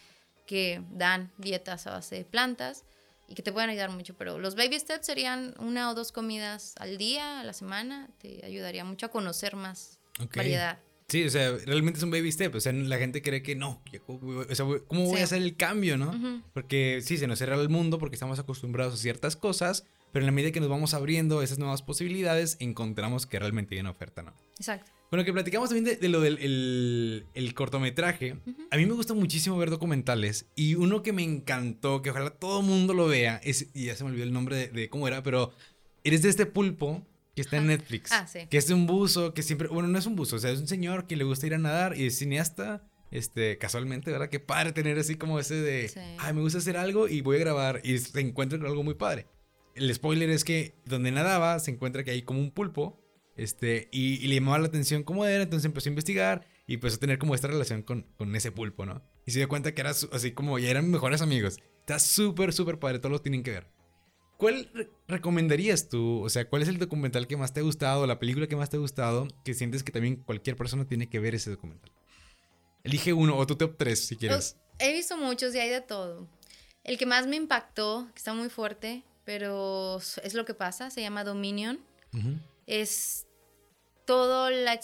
[0.45, 2.86] que dan dietas a base de plantas
[3.28, 4.15] y que te pueden ayudar mucho.
[4.15, 8.10] Pero los baby steps serían una o dos comidas al día, a la semana.
[8.19, 10.00] Te ayudaría mucho a conocer más
[10.34, 10.80] variedad.
[11.08, 12.56] Sí, o sea, realmente es un baby step.
[12.56, 13.82] O sea, la gente cree que no.
[14.10, 15.22] O sea, ¿cómo voy Sí.
[15.22, 16.10] a hacer el cambio, no?
[16.10, 16.41] Ujú.
[16.54, 20.28] Porque sí, se nos cierra el mundo porque estamos acostumbrados a ciertas cosas, pero en
[20.28, 24.24] la medida que nos vamos abriendo esas nuevas posibilidades, encontramos que realmente hay una oferta,
[24.24, 24.34] ¿no?
[24.58, 24.91] Exacto.
[25.12, 28.38] Bueno, que platicamos también de, de lo del el, el cortometraje.
[28.72, 32.63] A mí me gusta muchísimo ver documentales y uno que me encantó, que ojalá todo
[32.63, 35.22] mundo lo vea, es, y ya se me olvidó el nombre de, de cómo era,
[35.22, 35.54] pero
[36.04, 37.67] eres de este pulpo que está en.
[37.67, 38.12] Netflix.
[38.12, 38.48] Ah, sí.
[38.50, 40.67] Que es un buzo que siempre, bueno, no es un buzo, o sea, es un
[40.67, 42.88] señor que le gusta ir a nadar y es cineasta.
[43.12, 44.30] Este, casualmente, ¿verdad?
[44.30, 46.00] Qué padre tener así como ese de, Sí.
[46.17, 48.95] ay, me gusta hacer algo y voy a grabar y se encuentra con algo muy
[48.95, 49.28] padre.
[49.76, 53.00] El spoiler es que donde nadaba se encuentra que hay como un pulpo
[53.38, 56.95] este, y, y le llamaba la atención cómo era, entonces empezó a investigar y empezó
[56.98, 59.02] a tener como esta relación con, con ese pulpo, ¿no?
[59.26, 61.58] Y se dio cuenta que era así como ya eran mejores amigos.
[61.82, 63.67] Está súper, súper padre, todos lo tienen que ver.
[64.38, 66.21] ¿Cuál re- recomendarías tú?
[66.24, 68.69] O sea, ¿cuál es el documental que más te ha gustado, la película que más
[68.69, 71.91] te ha gustado, que sientes que también cualquier persona tiene que ver ese documental?
[72.84, 74.58] Elige uno o tu top 3 si quieres.
[74.80, 76.28] He visto muchos y hay de todo.
[76.84, 81.02] El que más me impactó, que está muy fuerte, pero es lo que pasa, se
[81.02, 81.80] llama Dominion.
[82.67, 83.26] Es
[84.06, 84.80] todo la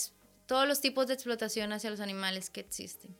[0.48, 3.16] todos los tipos de explotación hacia los animales que existen.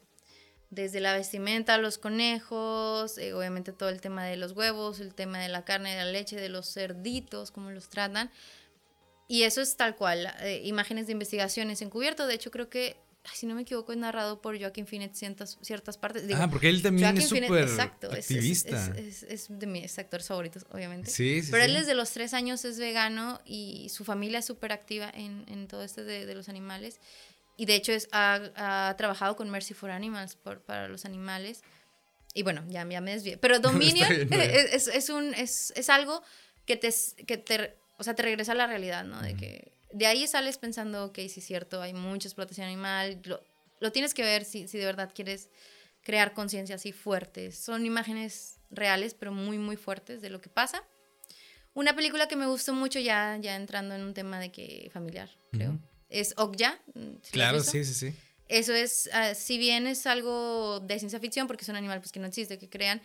[0.72, 5.38] Desde la vestimenta, los conejos, eh, obviamente todo el tema de los huevos, el tema
[5.40, 8.32] de la carne, de la leche, de los cerditos, cómo los tratan.
[9.28, 12.26] Y eso es tal cual, eh, imágenes de investigaciones encubierto.
[12.26, 15.58] De hecho, creo que, ay, si no me equivoco, es narrado por Joaquin Phoenix ciertas,
[15.62, 16.26] ciertas partes.
[16.26, 18.94] Digo, ah, porque él también es súper exacto, es- es- activista.
[18.98, 21.12] Es, es- es de mis actores favoritos, obviamente.
[21.12, 21.78] sí, sí, Pero él sí.
[21.80, 25.84] desde los tres años es vegano y su familia es súper activa en, en todo
[25.84, 27.00] esto de, de los animales.
[27.58, 31.62] Y de hecho es, ha, ha trabajado con Mercy for Animals por- para los animales.
[32.34, 33.38] y bueno, ya, ya me desvié.
[33.38, 33.60] Pero
[34.00, 36.24] Dominion bien, es, es- es un, es, es algo
[36.66, 36.90] que te,
[37.28, 39.22] que te, o sea, te regresa a la realidad, ¿no?
[39.22, 43.44] De que de ahí sales pensando, ok, sí es cierto, hay mucha explotación animal, lo,
[43.82, 45.50] lo tienes que ver si, si de verdad quieres
[46.04, 47.58] crear conciencia así fuertes.
[47.58, 50.84] Son imágenes reales, pero muy, muy fuertes de lo que pasa.
[51.74, 55.30] Una película que me gustó mucho, ya, ya entrando en un tema de que familiar,
[55.52, 55.78] creo.
[56.12, 56.80] Es Okja.
[56.94, 58.16] ¿sí la has Claro, sí, sí, sí.
[58.48, 62.12] Eso es, ah, si bien es algo de ciencia ficción, porque es un animal pues,
[62.12, 63.02] que no existe, que crean,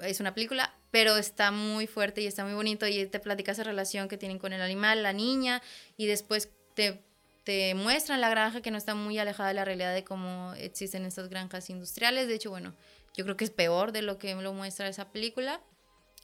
[0.00, 3.64] es una película, pero está muy fuerte y está muy bonito y te platica esa
[3.64, 5.62] relación que tienen con el animal, la niña,
[5.98, 7.04] y después te,
[7.44, 11.04] te muestran la granja que no está muy alejada de la realidad de cómo existen
[11.04, 12.26] estas granjas industriales.
[12.26, 12.74] De hecho, bueno,
[13.14, 15.60] yo creo que es peor de lo que lo muestra esa película,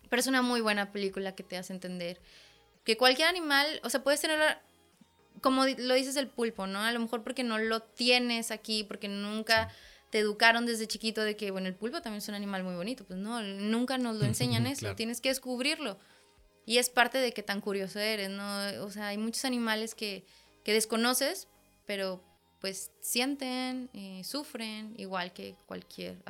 [0.08, 2.18] pero es una muy buena película que te hace entender
[2.84, 4.58] que cualquier animal, o sea, puedes tener
[5.42, 6.80] como lo dices el pulpo, ¿no?
[6.80, 9.68] A lo mejor porque no lo tienes aquí, porque nunca
[10.10, 13.04] te educaron desde chiquito de que, bueno, el pulpo también es un animal muy bonito.
[13.04, 14.96] Pues no, nunca nos lo enseñan eso, Claro.
[14.96, 15.98] tienes que descubrirlo.
[16.64, 18.44] Y es parte de que tan curioso eres, ¿no?
[18.84, 20.24] O sea, hay muchos animales que,
[20.64, 21.48] que desconoces,
[21.86, 22.22] pero
[22.60, 26.22] pues sienten, eh, sufren, igual que cualquier,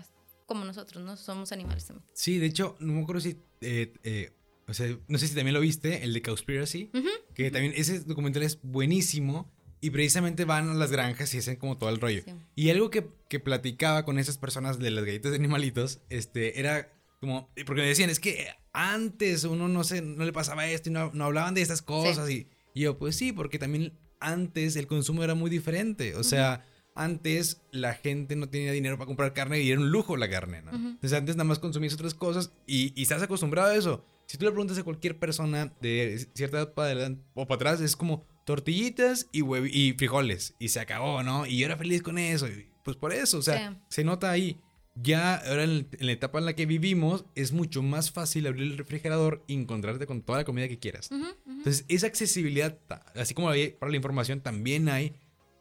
[0.47, 1.17] como nosotros, ¿no?
[1.19, 2.07] Somos animales también.
[2.15, 3.37] Sí, de hecho, no me acuerdo si.
[3.61, 4.33] eh, eh,
[4.69, 6.91] o sea, no sé si también lo viste, el de Cowspiracy.
[6.95, 7.09] Ujú.
[7.35, 9.51] Que también ese documental es buenísimo.
[9.85, 12.23] Y precisamente van a las granjas y hacen como todo el rollo.
[12.25, 12.33] Sí.
[12.55, 16.93] Y algo que, que platicaba con esas personas de las galletas de animalitos, este, era
[17.21, 17.51] como.
[17.67, 21.11] Porque me decían, es que antes uno no se, no le pasaba esto y no,
[21.15, 22.31] no hablaban de estas cosas.
[22.31, 26.15] Y, y yo, pues sí, porque también antes el consumo era muy diferente.
[26.15, 30.17] O sea, antes la gente no tenía dinero para comprar carne y era un lujo
[30.17, 30.71] la carne, ¿no?
[30.71, 30.89] Ujú.
[30.91, 34.05] Entonces antes nada más consumías otras cosas y, y estás acostumbrado a eso.
[34.33, 37.83] Si tú le preguntas a cualquier persona de cierta edad para adelante o para atrás,
[37.83, 40.55] es como tortillitas y, y frijoles.
[40.59, 41.45] Y se acabó, ¿no?
[41.45, 42.47] Y yo era feliz con eso.
[42.83, 43.77] pues por eso, o sea, Sí.
[43.91, 44.59] se nota ahí.
[44.95, 48.73] Ya ahora en, en la etapa en la que vivimos, es mucho más fácil abrir
[48.73, 51.11] el refrigerador y encontrarte con toda la comida que quieras.
[51.11, 51.35] Ujú, ujú.
[51.59, 52.79] Entonces, esa accesibilidad,
[53.15, 55.13] así como hay para la información, también hay,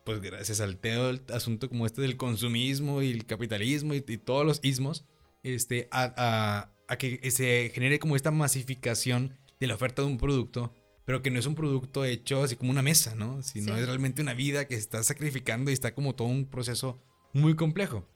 [0.06, 4.18] pues gracias al todo el asunto como este del consumismo y el capitalismo y, y
[4.18, 5.04] todos los ismos,
[5.44, 10.18] este, a, a- a que se genere como esta masificación de la oferta de un
[10.18, 10.74] producto,
[11.06, 13.42] pero que no es un producto hecho así como una mesa, ¿no?
[13.44, 13.80] Sino Sí.
[13.82, 17.02] es realmente una vida que se está sacrificando y está como todo un proceso
[17.34, 18.08] muy complejo.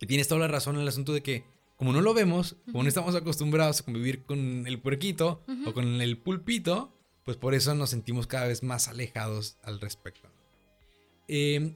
[0.00, 1.44] Y tienes toda la razón en el asunto de que,
[1.76, 6.00] como no lo vemos, como no estamos acostumbrados a convivir con el puerquito o con
[6.00, 10.28] el pulpito, pues por eso nos sentimos cada vez más alejados al respecto.
[11.28, 11.74] Eh,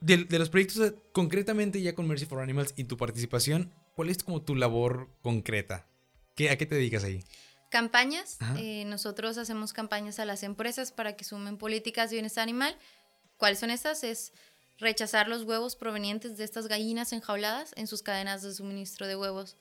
[0.00, 4.24] de, de los proyectos, concretamente ya con Mercy for Animals y tu participación, ¿cuál es
[4.24, 5.86] como tu labor concreta?
[6.34, 7.22] ¿Qué, ¿A qué te dedicas ahí?
[7.70, 8.38] Campañas.
[8.56, 12.74] Eh, nosotros hacemos campañas a las empresas para que sumen políticas de bienestar animal.
[13.36, 14.02] ¿Cuáles son estas?
[14.02, 14.32] Es
[14.78, 19.58] rechazar los huevos provenientes de estas gallinas enjauladas en sus cadenas de suministro de huevos.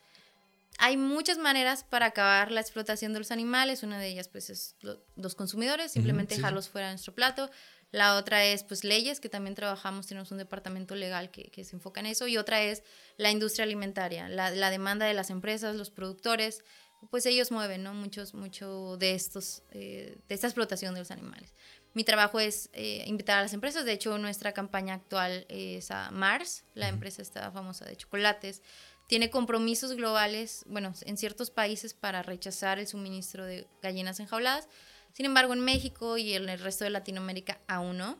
[0.81, 3.83] Hay muchas maneras para acabar la explotación de los animales.
[3.83, 7.49] Una de ellas, pues, es lo- los consumidores, simplemente sí, dejarlos fuera de nuestro plato.
[7.91, 11.75] La otra es, pues, leyes, que también trabajamos, tenemos un departamento legal que, que se
[11.75, 12.27] enfoca en eso.
[12.27, 12.83] Y otra es
[13.17, 16.63] la industria alimentaria, la, la demanda de las empresas, los productores,
[17.11, 17.93] pues ellos mueven, ¿no?
[17.93, 21.53] Muchos, mucho de estos, eh, de esta explotación de los animales.
[21.93, 23.83] Mi trabajo es eh, invitar a las empresas.
[23.83, 28.61] De hecho, nuestra campaña actual es a Mars, la empresa esta famosa de chocolates.
[29.09, 34.67] Tiene compromisos globales, bueno, en ciertos países para rechazar el suministro de gallinas enjauladas.
[35.13, 38.19] Sin embargo, en México y en el resto de Latinoamérica aún no.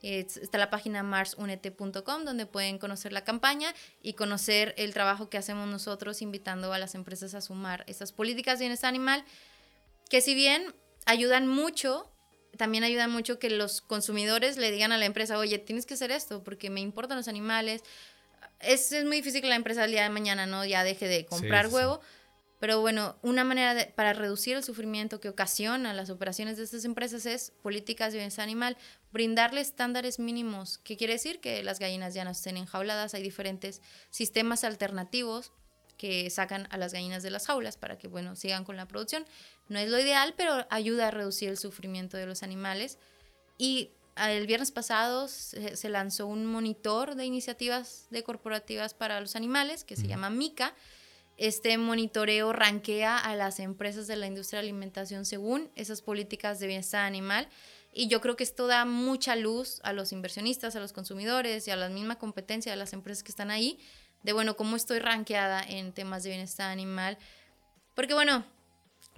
[0.00, 5.36] Es- Está la página marsunete.com donde pueden conocer la campaña y conocer el trabajo que
[5.36, 9.24] hacemos nosotros invitando a las empresas a sumar estas políticas de bienestar animal
[10.08, 12.10] que si bien ayudan mucho,
[12.56, 16.10] también ayudan mucho que los consumidores le digan a la empresa, oye, tienes que hacer
[16.10, 17.82] esto porque me importan los animales.
[18.60, 21.26] Es, es muy difícil que la empresa el día de mañana no ya deje de
[21.26, 21.74] comprar sí, sí.
[21.76, 22.00] huevo,
[22.60, 26.84] pero bueno, una manera de- para reducir el sufrimiento que ocasiona las operaciones de estas
[26.86, 28.76] empresas es políticas de bienestar animal,
[29.12, 33.82] brindarle estándares mínimos, que quiere decir que las gallinas ya no estén enjauladas, hay diferentes
[34.10, 35.52] sistemas alternativos
[35.98, 39.24] que sacan a las gallinas de las jaulas para que, bueno, sigan con la producción.
[39.68, 42.98] No es lo ideal, pero ayuda a reducir el sufrimiento de los animales.
[43.58, 49.36] Y el viernes pasado se, se lanzó un monitor de iniciativas de corporativas para los
[49.36, 50.74] animales que se llama MICA.
[51.36, 56.68] Este monitoreo rankea a las empresas de la industria de alimentación según esas políticas de
[56.68, 57.48] bienestar animal.
[57.92, 61.70] Y yo creo que esto da mucha luz a los inversionistas, a los consumidores y
[61.70, 63.78] a la misma competencia de las empresas que están ahí,
[64.22, 67.18] de bueno, cómo estoy rankeada en temas de bienestar animal.
[67.94, 68.44] Porque bueno,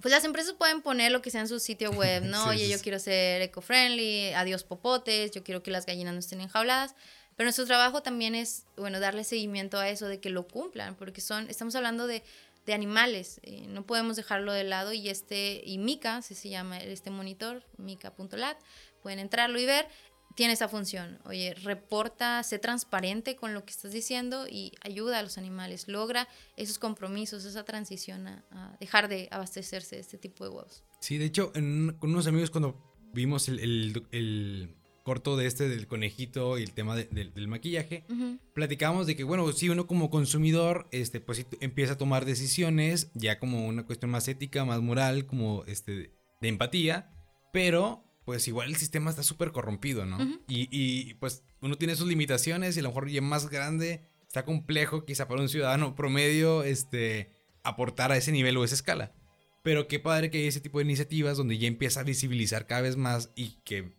[0.01, 2.43] pues las empresas pueden poner lo que sea en su sitio web, ¿no?
[2.45, 6.21] Sí, Oye, sí, yo quiero ser eco-friendly, adiós popotes, yo quiero que las gallinas no
[6.21, 6.95] estén enjauladas.
[7.37, 11.21] Pero nuestro trabajo también es, bueno, darle seguimiento a eso, de que lo cumplan, porque
[11.21, 12.23] son, estamos hablando de,
[12.65, 16.79] de animales, eh, no podemos dejarlo de lado y este, y Mica, así se llama
[16.79, 18.57] este monitor, mica.lat,
[19.03, 19.87] pueden entrarlo y ver,
[20.37, 21.19] tiene esa función.
[21.25, 26.29] Oye, reporta, sé transparente con lo que estás diciendo y ayuda a los animales, logra
[26.57, 30.85] esos compromisos, esa transición a, dejar de abastecerse de este tipo de huevos.
[31.01, 32.77] Sí, de hecho, con unos amigos cuando
[33.13, 38.05] vimos el, corto de este del conejito y el tema del maquillaje,
[38.53, 43.39] platicábamos de que, bueno, si uno como consumidor, este, pues empieza a tomar decisiones ya
[43.39, 47.11] como una cuestión más ética, más moral, como este, de empatía,
[47.53, 50.19] pero pues igual el sistema está súper corrompido, ¿no?
[50.49, 55.05] y, pues uno tiene sus limitaciones y a lo mejor ya más grande, está complejo
[55.05, 57.31] quizá para un ciudadano promedio este,
[57.63, 59.15] aportar a ese nivel o esa escala.
[59.63, 62.83] Pero qué padre que hay ese tipo de iniciativas donde ya empieza a visibilizar cada
[62.83, 63.95] vez más y que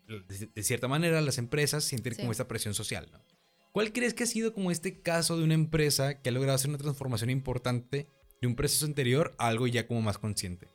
[0.54, 3.24] de cierta manera las empresas sienten como esta presión social, ¿no?
[3.72, 6.70] ¿Cuál crees que ha sido como este caso de una empresa que ha logrado hacer
[6.70, 8.10] una transformación importante
[8.42, 10.68] de un proceso anterior a algo ya como más consciente?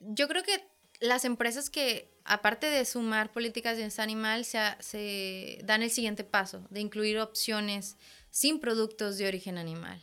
[0.00, 0.73] Yo creo que
[1.04, 6.24] las empresas que, aparte de sumar políticas de bienestar animal, se, se, dan el siguiente
[6.24, 7.98] paso, de incluir opciones
[8.30, 10.02] sin productos de origen animal.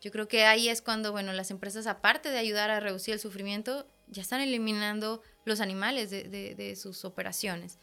[0.00, 3.18] Yo creo que ahí es cuando, bueno, las empresas, aparte de ayudar a reducir el
[3.18, 6.22] sufrimiento, ya están eliminando los animales de,
[6.54, 7.78] de, sus operaciones.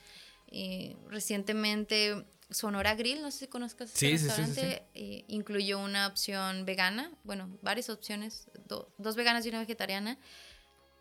[0.47, 7.12] Eh, recientemente, Sonora Grill, no sé si conozcas este restaurante, eh, incluyó una opción vegana,
[7.26, 8.47] bueno, varias opciones,
[8.97, 10.17] dos veganas y una vegetariana,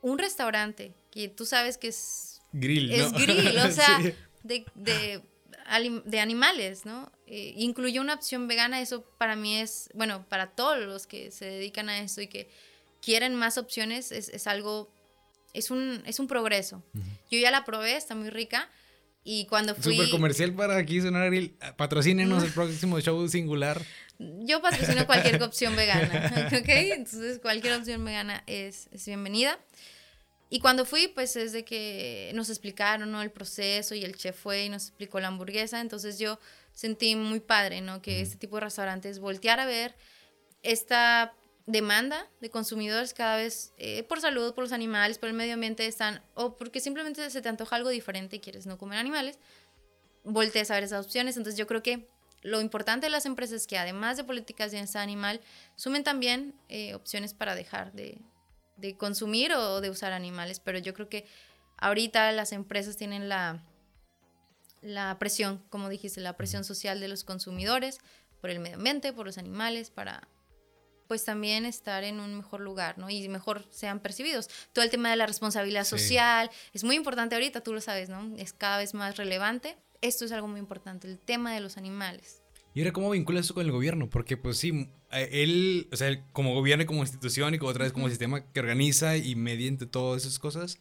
[0.03, 2.41] un restaurante que tú sabes que es...
[2.53, 3.99] Grill, Es grill, o sea,
[4.43, 5.23] de, de,
[6.05, 7.11] de, animales, ¿no?
[7.27, 11.47] Eh, incluyó una opción vegana, eso para mí es, bueno, para todos los que se
[11.47, 12.51] dedican a eso y que
[13.01, 14.93] quieren más opciones, es, es algo,
[15.55, 16.83] es un, es un progreso.
[17.31, 18.69] Yo ya la probé, está muy rica.
[19.25, 19.95] Y cuando fui...
[19.95, 21.55] Súper comercial para aquí, Sonar Grill.
[21.77, 23.81] Patrocínenos el próximo show singular.
[24.41, 26.69] Yo patrocino cualquier opción vegana, ¿ok?
[26.69, 29.59] Entonces cualquier opción vegana es, es bienvenida.
[30.49, 33.23] Y cuando fui, pues es de que nos explicaron, ¿no?
[33.23, 35.81] El proceso y el chef fue y nos explicó la hamburguesa.
[35.81, 36.39] Entonces yo
[36.75, 38.03] sentí muy padre, ¿no?
[38.03, 39.95] Que este tipo de restaurantes voltear a ver
[40.63, 41.35] esta
[41.67, 45.87] demanda de consumidores cada vez eh, por salud, por los animales, por el medio ambiente
[45.87, 49.39] están, o porque simplemente se te antoja algo diferente y quieres no comer animales,
[50.25, 51.37] voltees a ver esas opciones.
[51.37, 52.09] Entonces yo creo que
[52.42, 55.40] lo importante de las empresas es que además de políticas de bienestar animal,
[55.76, 58.20] sumen también eh, opciones para dejar de,
[58.76, 61.26] de consumir o de usar animales, pero yo creo que
[61.78, 63.64] ahorita las empresas tienen la,
[64.81, 67.98] la presión, como dijiste, la presión social de los consumidores
[68.40, 70.28] por el medio ambiente, por los animales, para
[71.07, 73.11] pues también estar en un mejor lugar, ¿no?
[73.11, 74.48] Y mejor sean percibidos.
[74.72, 78.35] Todo el tema de la responsabilidad social es muy importante ahorita, tú lo sabes, ¿no?
[78.37, 79.76] Es cada vez más relevante.
[80.03, 82.43] Esto es algo muy importante, el tema de los animales.
[82.75, 84.11] ¿Y ahora cómo vincula eso con el gobierno?
[84.11, 87.93] Porque pues sí, él, o sea, como gobierno y como institución y como otra vez
[87.93, 90.81] como sistema que organiza y mediante todas esas cosas.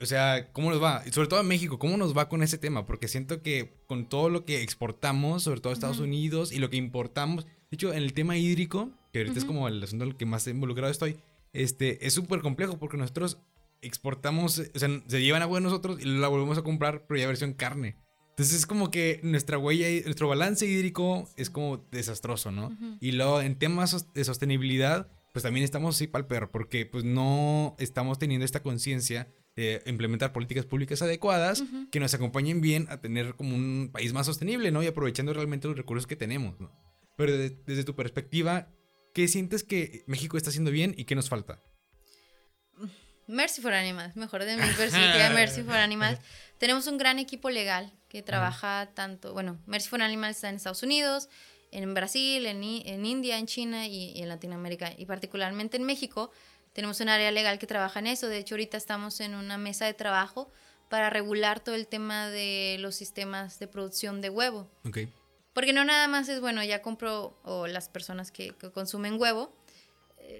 [0.00, 1.02] O sea, ¿cómo nos va?
[1.06, 2.86] Y sobre todo en México, ¿cómo nos va con ese tema?
[2.86, 6.70] Porque siento que con todo lo que exportamos, sobre todo a Estados Unidos, y lo
[6.70, 10.10] que importamos, de hecho, en el tema hídrico, que ahorita es como el asunto en
[10.10, 11.18] el que más involucrado estoy,
[11.52, 13.38] este, es súper complejo porque nosotros
[13.80, 17.26] exportamos, o sea, se llevan agua de nosotros y la volvemos a comprar, pero ya
[17.26, 17.96] versión carne.
[18.38, 22.70] Entonces es como que nuestra huella, nuestro balance hídrico es como desastroso, ¿no?
[23.00, 27.02] Y luego en temas de sostenibilidad, pues también estamos así para el perro, porque pues
[27.02, 33.00] no estamos teniendo esta conciencia de implementar políticas públicas adecuadas que nos acompañen bien a
[33.00, 34.84] tener como un país más sostenible, ¿no?
[34.84, 36.70] Y aprovechando realmente los recursos que tenemos, ¿no?
[37.16, 38.68] Pero desde tu perspectiva,
[39.14, 41.60] ¿qué sientes que México está haciendo bien y qué nos falta?
[43.28, 46.18] Mercy for Animals, mejor de mi perspectiva, Mercy for Animals.
[46.58, 50.82] Tenemos un gran equipo legal que trabaja tanto, bueno, Mercy for Animals está en Estados
[50.82, 51.28] Unidos,
[51.70, 54.92] en Brasil, en, en India, en China y, en Latinoamérica.
[54.96, 56.32] Y particularmente en México
[56.72, 58.28] tenemos un área legal que trabaja en eso.
[58.28, 60.50] De hecho, ahorita estamos en una mesa de trabajo
[60.88, 64.70] para regular todo el tema de los sistemas de producción de huevo.
[64.86, 65.12] Okay.
[65.52, 69.54] Porque no nada más es, bueno, ya compro, o las personas que, que consumen huevo,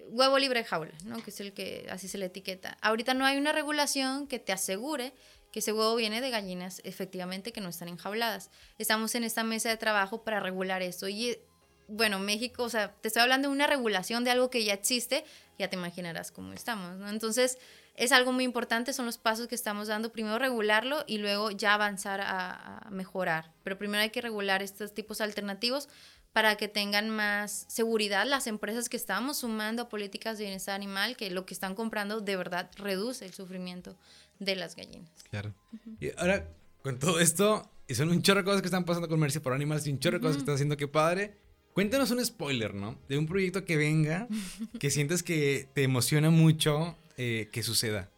[0.08, 1.22] huevo libre jaula, ¿no?
[1.22, 2.76] que es el que así se le etiqueta.
[2.80, 5.12] Ahorita no hay una regulación que te asegure
[5.52, 8.50] que ese huevo viene de gallinas efectivamente que no están enjauladas.
[8.78, 11.08] Estamos en esta mesa de trabajo para regular esto.
[11.08, 11.38] Y
[11.86, 15.24] bueno, México, o sea, te estoy hablando de una regulación de algo que ya existe,
[15.58, 17.00] ya te imaginarás cómo estamos.
[17.10, 17.58] Entonces,
[17.94, 21.74] es algo muy importante, son los pasos que estamos dando, primero regularlo y luego ya
[21.74, 23.50] avanzar a mejorar.
[23.64, 25.88] Pero primero hay que regular estos tipos alternativos
[26.32, 31.16] para que tengan más seguridad las empresas que estamos sumando a políticas de bienestar animal,
[31.16, 33.96] que lo que están comprando de verdad reduce el sufrimiento
[34.38, 35.10] de las gallinas.
[35.30, 35.54] Claro.
[36.00, 36.48] Y ahora,
[36.82, 39.54] con todo esto, Y son un chorro de cosas que están pasando con Mercy por
[39.54, 40.76] Animals y un chorro de cosas que están haciendo.
[40.76, 41.38] Qué padre.
[41.72, 43.00] Cuéntanos un spoiler, ¿no?
[43.08, 44.28] De un proyecto que venga,
[44.78, 48.10] que sientes que te emociona mucho eh, que suceda.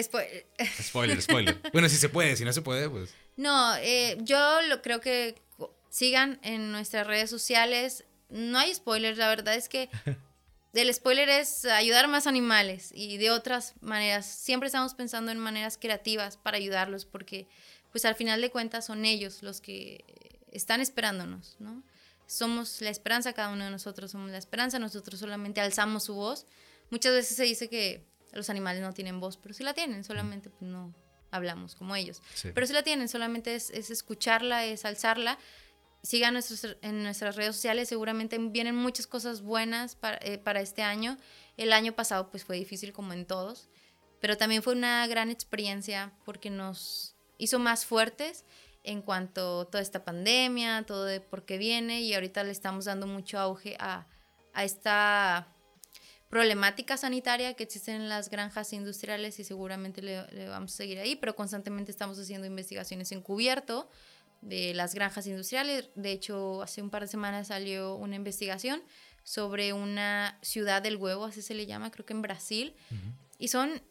[0.00, 0.46] Spoiler.
[0.80, 1.60] Spoiler, spoiler.
[1.72, 3.12] bueno, si se puede, si no se puede, pues.
[3.36, 5.34] No, eh, yo lo creo que
[5.90, 8.04] sigan en nuestras redes sociales.
[8.28, 9.88] No hay spoilers, la verdad es que
[10.74, 14.26] el spoiler es ayudar más animales y de otras maneras.
[14.26, 17.48] Siempre estamos pensando en maneras creativas para ayudarlos porque
[17.90, 20.04] pues al final de cuentas son ellos los que
[20.52, 21.82] están esperándonos, ¿no?
[22.26, 26.46] Somos la esperanza, cada uno de nosotros somos la esperanza, nosotros solamente alzamos su voz.
[26.90, 30.50] Muchas veces se dice que los animales no tienen voz, pero sí la tienen, solamente
[30.50, 30.94] pues, no
[31.30, 32.22] hablamos como ellos.
[32.42, 35.38] Pero sí la tienen, solamente es, escucharla, es alzarla.
[36.02, 40.82] Sigan nuestros, en nuestras redes sociales, seguramente vienen muchas cosas buenas para, eh, para este
[40.82, 41.18] año.
[41.56, 43.68] El año pasado pues fue difícil como en todos,
[44.20, 48.44] pero también fue una gran experiencia porque nos hizo más fuertes
[48.84, 52.84] en cuanto a toda esta pandemia, todo de por qué viene y ahorita le estamos
[52.84, 54.06] dando mucho auge a,
[54.54, 55.48] a esta
[56.28, 61.16] problemática sanitaria que existe en las granjas industriales y seguramente le, vamos a seguir ahí,
[61.16, 63.88] pero constantemente estamos haciendo investigaciones encubierto
[64.40, 65.90] de las granjas industriales.
[65.94, 68.82] De hecho, hace un par de semanas salió una investigación
[69.24, 72.74] sobre una ciudad del huevo, así se le llama, creo que en Brasil,
[73.38, 73.82] y son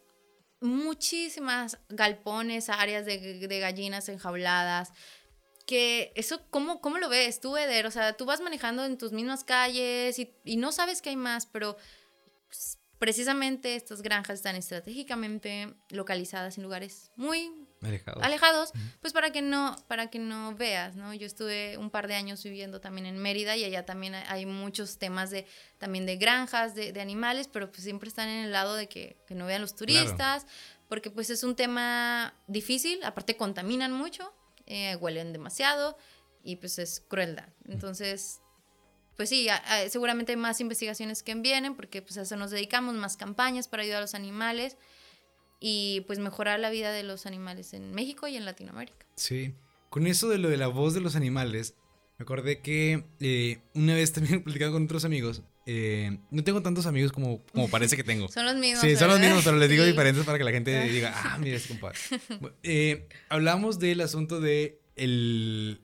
[0.62, 4.94] muchísimas galpones, áreas de, de gallinas enjauladas,
[5.68, 7.86] que eso, ¿cómo, ¿cómo, lo ves tú, Eder?
[7.86, 11.18] O sea, tú vas manejando en tus mismas calles y, y no sabes que hay
[11.18, 11.78] más, pero
[12.48, 17.67] pues, precisamente estas granjas están estratégicamente localizadas en lugares muy
[18.22, 18.72] alejados,
[19.02, 21.14] pues para que no para que no veas, ¿no?
[21.14, 24.98] Yo estuve un par de años viviendo también en Mérida y allá también hay muchos
[24.98, 25.46] temas de
[25.78, 29.46] también de granjas, de, animales, pero pues siempre están en el lado de que, no
[29.46, 30.48] vean los turistas,
[30.90, 34.34] porque pues es un tema difícil, aparte contaminan mucho,
[34.66, 35.98] eh, huelen demasiado
[36.44, 37.50] y pues es crueldad.
[37.68, 38.42] Entonces
[39.18, 39.48] pues sí,
[39.90, 43.82] seguramente hay más investigaciones que vienen porque pues a eso nos dedicamos, más campañas para
[43.82, 44.78] ayudar a los animales
[45.60, 49.06] y pues mejorar la vida de los animales en México y en Latinoamérica.
[49.16, 49.54] Sí,
[49.90, 51.76] con eso de lo de la voz de los animales,
[52.18, 56.86] me acordé que eh, una vez también platicando con otros amigos, eh, no tengo tantos
[56.86, 58.28] amigos como, como parece que tengo.
[58.32, 58.82] son los mismos.
[58.82, 61.58] Sí, son los mismos, pero les digo diferentes para que la gente diga, ah, mira,
[61.58, 61.98] este compadre.
[62.64, 65.82] Eh, hablamos del asunto de el,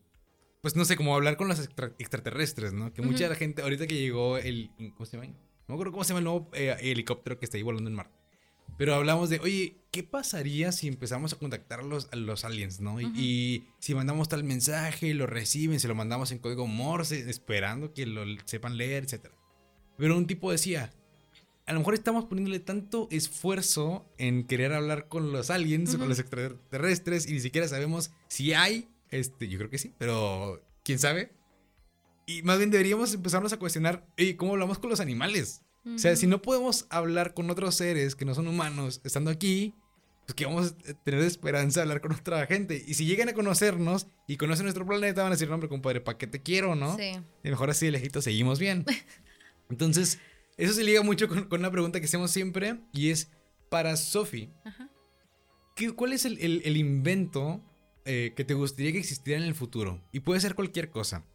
[0.62, 1.60] pues no sé, como hablar con los
[2.00, 2.94] extraterrestres, ¿no?
[2.94, 5.28] Que mucha gente, ahorita que llegó el, ¿cómo se llama?
[5.28, 5.36] No
[5.70, 8.10] me acuerdo cómo se llama el nuevo helicóptero que está ahí volando en mar.
[8.78, 12.80] Pero hablamos de, oye, ¿qué pasaría si empezamos a contactar a los, a los aliens,
[12.80, 13.00] ¿no?
[13.00, 18.06] y, si mandamos tal mensaje, lo reciben, se lo mandamos en código Morse, esperando que
[18.06, 19.28] lo sepan leer, etc.
[19.98, 20.92] Pero un tipo decía,
[21.66, 26.10] a lo mejor estamos poniéndole tanto esfuerzo en querer hablar con los aliens o con
[26.10, 30.98] los extraterrestres y ni siquiera sabemos si hay este, yo creo que sí, pero quién
[30.98, 31.32] sabe.
[32.26, 34.08] Y más bien deberíamos empezarnos a cuestionar,
[34.38, 35.63] ¿cómo hablamos con los animales?
[35.86, 39.76] O sea, si no podemos hablar con otros seres que no son humanos estando aquí,
[40.26, 42.82] pues que vamos a tener esperanza de hablar con otra gente.
[42.88, 46.18] Y si llegan a conocernos y conocen nuestro planeta, van a decir, hombre, compadre, ¿para
[46.18, 46.96] qué te quiero, no?
[46.96, 47.12] Sí.
[47.44, 48.86] Y mejor así de lejito seguimos bien.
[49.70, 50.20] Entonces,
[50.58, 53.30] eso se liga mucho con, una pregunta que hacemos siempre y es,
[53.70, 54.52] para Sophie,
[55.96, 57.62] ¿cuál es el, el invento
[58.06, 60.02] eh, que te gustaría que existiera en el futuro?
[60.12, 61.26] Y puede ser cualquier cosa.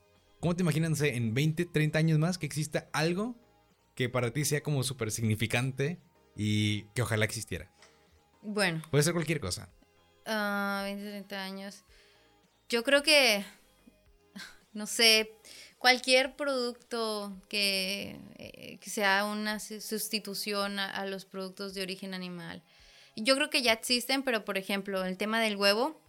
[0.40, 3.36] ¿Cómo te imaginas, en 20, 30 años más que exista algo
[3.98, 5.98] que para ti sea como súper significante
[6.36, 7.68] y que ojalá existiera?
[8.42, 8.80] Bueno.
[8.92, 9.72] Puede ser cualquier cosa.
[10.24, 11.82] 20, ah, 30 años.
[12.68, 13.44] Yo creo que,
[14.72, 15.32] no sé,
[15.78, 22.62] cualquier producto que, eh, sea una sustitución a, los productos de origen animal.
[23.16, 26.00] Yo creo que ya existen, pero por ejemplo, el tema del huevo,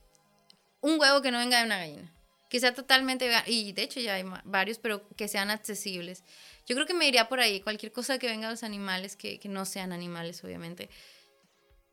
[0.81, 2.13] un huevo que no venga de una gallina.
[2.51, 6.23] Que sea totalmente Y de hecho ya hay varios, pero que sean accesibles.
[6.69, 7.61] Yo creo que me iría por ahí.
[7.61, 10.89] Cualquier cosa que venga de los animales, que, que no sean animales, obviamente.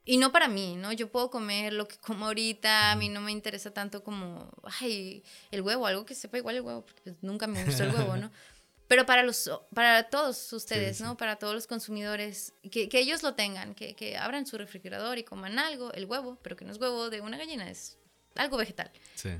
[0.05, 0.93] Y no para mí, ¿no?
[0.93, 5.25] Yo puedo comer lo que como ahorita, a mí no me interesa tanto como, ay,
[5.51, 8.19] el huevo, algo que sepa igual el huevo, porque pues, nunca me gustó el huevo,
[8.19, 8.31] ¿no?
[8.87, 11.17] Pero para, los, para todos ustedes, ¿no?
[11.17, 15.25] Para todos los consumidores, que, que ellos lo tengan, que, que, abran su refrigerador y
[15.25, 17.99] coman algo, el huevo, pero que no es huevo de una gallina, es
[18.37, 18.93] algo vegetal.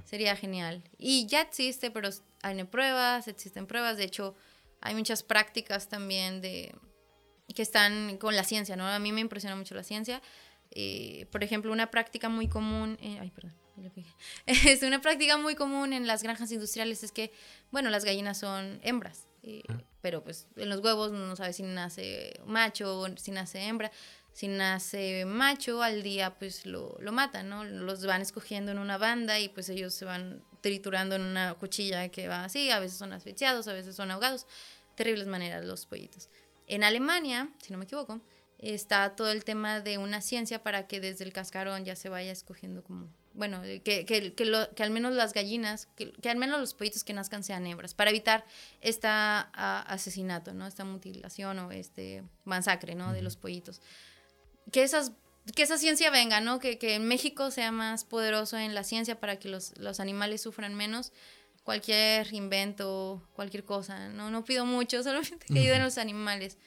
[0.05, 0.83] Sería genial.
[0.99, 2.09] Y ya existe, pero
[2.43, 3.99] hay pruebas, existen pruebas.
[3.99, 4.35] De hecho,
[4.81, 6.75] hay muchas prácticas también de
[7.55, 8.87] que están con la ciencia, ¿no?
[8.87, 10.21] A mí me impresiona mucho la ciencia.
[10.71, 13.55] Eh, por ejemplo, una práctica muy común, eh, ay, perdón,
[14.47, 17.33] es una práctica muy común en las granjas industriales es que,
[17.71, 19.81] bueno, las gallinas son hembras, eh, ah.
[20.01, 23.93] pero pues en los huevos no sabes si nace macho o si nace hembra
[24.33, 27.65] Si nace macho, al día pues lo, lo matan, ¿no?
[27.65, 32.09] Los van escogiendo en una banda y pues ellos se van triturando en una cuchilla
[32.09, 34.49] que va así, a veces son asfixiados, a veces son ahogados.
[34.97, 36.29] Terribles maneras los pollitos.
[36.67, 38.21] En Alemania, si no me equivoco,
[38.59, 42.33] está todo el tema de una ciencia para que desde el cascarón ya se vaya
[42.33, 46.37] escogiendo como, bueno, que, que, que, lo- que al menos las gallinas, que, que al
[46.37, 48.45] menos los pollitos que nazcan sean hembras, para evitar
[48.81, 50.67] este asesinato, ¿no?
[50.67, 53.13] Esta mutilación o este masacre, ¿no?
[53.13, 53.81] De los pollitos.
[54.73, 55.13] Que esas
[55.55, 56.59] que esa ciencia venga, ¿no?
[56.59, 60.41] Que, que en México sea más poderoso en la ciencia para que los, los animales
[60.41, 61.13] sufran menos.
[61.63, 66.59] Cualquier invento, cualquier cosa, no, no pido mucho, solamente que ayuden a los animales.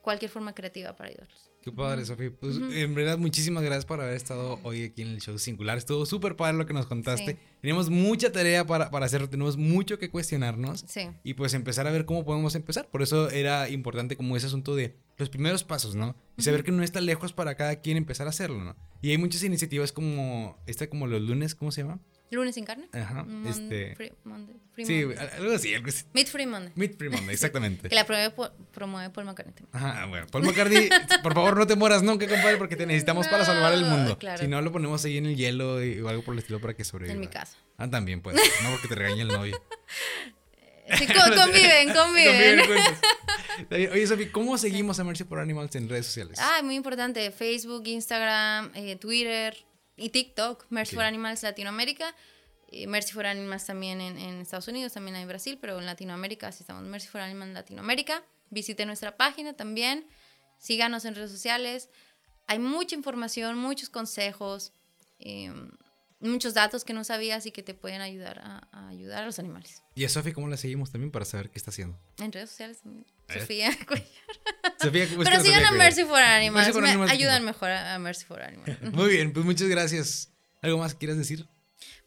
[0.00, 1.51] Cualquier forma creativa para ayudarlos.
[1.62, 2.30] Qué padre, Sofi.
[2.30, 5.78] Pues en verdad, muchísimas gracias por haber estado hoy aquí en el show singular.
[5.78, 7.32] Estuvo súper padre lo que nos contaste.
[7.32, 7.38] Sí.
[7.60, 10.84] Tenemos mucha tarea para, para hacerlo, tenemos mucho que cuestionarnos.
[10.88, 11.08] Sí.
[11.22, 12.88] Y pues empezar a ver cómo podemos empezar.
[12.90, 16.16] Por eso era importante como ese asunto de los primeros pasos, ¿no?
[16.36, 18.74] Y saber que no está lejos para cada quien empezar a hacerlo, ¿no?
[19.00, 22.00] Y hay muchas iniciativas como esta, como los lunes, ¿cómo se llama?
[22.32, 22.88] Lunes sin carne.
[22.92, 24.56] Ajá, este- Free Monday.
[24.72, 25.28] Free Sí, Monday.
[25.36, 26.04] algo así, algo así.
[26.14, 26.72] Meat Free Monday.
[26.74, 27.88] Meet Free Monday, exactamente.
[27.90, 28.34] Que la promueve,
[28.72, 29.54] promueve Paul McCartney.
[29.54, 29.68] también.
[29.92, 30.88] Ajá, bueno, Paul McCartney,
[31.22, 34.18] por favor no te mueras nunca, compadre, porque te necesitamos para salvar el mundo.
[34.18, 34.40] Claro.
[34.42, 36.74] Si no, lo ponemos ahí en el hielo y- o algo por el estilo para
[36.74, 37.12] que sobreviva.
[37.14, 37.56] En mi casa.
[37.76, 38.38] Ah, también puede.
[38.62, 39.60] No porque te regañe el novio.
[40.98, 42.58] Sí, co- conviven, conviven.
[42.60, 43.92] Conviven.
[43.92, 46.38] Oye, Sofi, ¿cómo seguimos a Mercy for Animals en redes sociales?
[46.40, 47.30] Ah, muy importante.
[47.30, 49.56] Facebook, Instagram, eh, Twitter
[50.02, 50.66] y TikTok.
[50.70, 50.96] Mercy Sí.
[50.96, 52.14] for Animals Latinoamérica.
[52.88, 56.48] Mercy for Animals también en, en Estados Unidos, también hay en Brasil, pero en Latinoamérica
[56.48, 56.82] así estamos.
[56.84, 58.24] Mercy for Animals Latinoamérica.
[58.50, 60.06] Visite nuestra página también.
[60.58, 61.90] Síganos en redes sociales.
[62.46, 64.72] Hay mucha información, muchos consejos,
[65.18, 65.52] eh,
[66.20, 69.38] muchos datos que no sabías y que te pueden ayudar a, a ayudar a los
[69.38, 69.82] animales.
[69.94, 71.98] Y a Sofi, ¿cómo la seguimos también para saber qué está haciendo?
[72.18, 73.06] En redes sociales también.
[73.28, 73.70] Sofía.
[73.72, 74.00] Sofía, ¿cómo
[74.90, 76.68] Pero sigan a Mercy for Animals.
[76.70, 78.76] for me Animals, ayudan mejor a, Mercy for Animals.
[78.92, 80.30] Muy bien, pues muchas gracias.
[80.60, 81.46] ¿Algo más que quieras decir?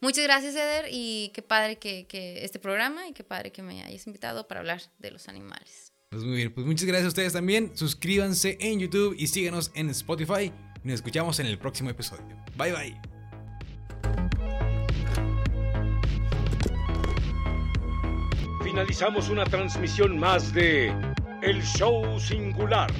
[0.00, 3.82] Muchas gracias, Eder, y qué padre que, que este programa y qué padre que me
[3.82, 5.92] hayas invitado para hablar de los animales.
[6.10, 7.76] Pues muy bien, pues muchas gracias a ustedes también.
[7.76, 10.52] Suscríbanse en YouTube y síganos en Spotify.
[10.82, 12.24] Nos escuchamos en el próximo episodio.
[12.56, 13.00] Bye bye.
[18.62, 20.94] Finalizamos una transmisión más de
[21.46, 22.90] El Show Singular.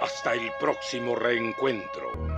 [0.00, 2.35] Hasta el próximo reencuentro.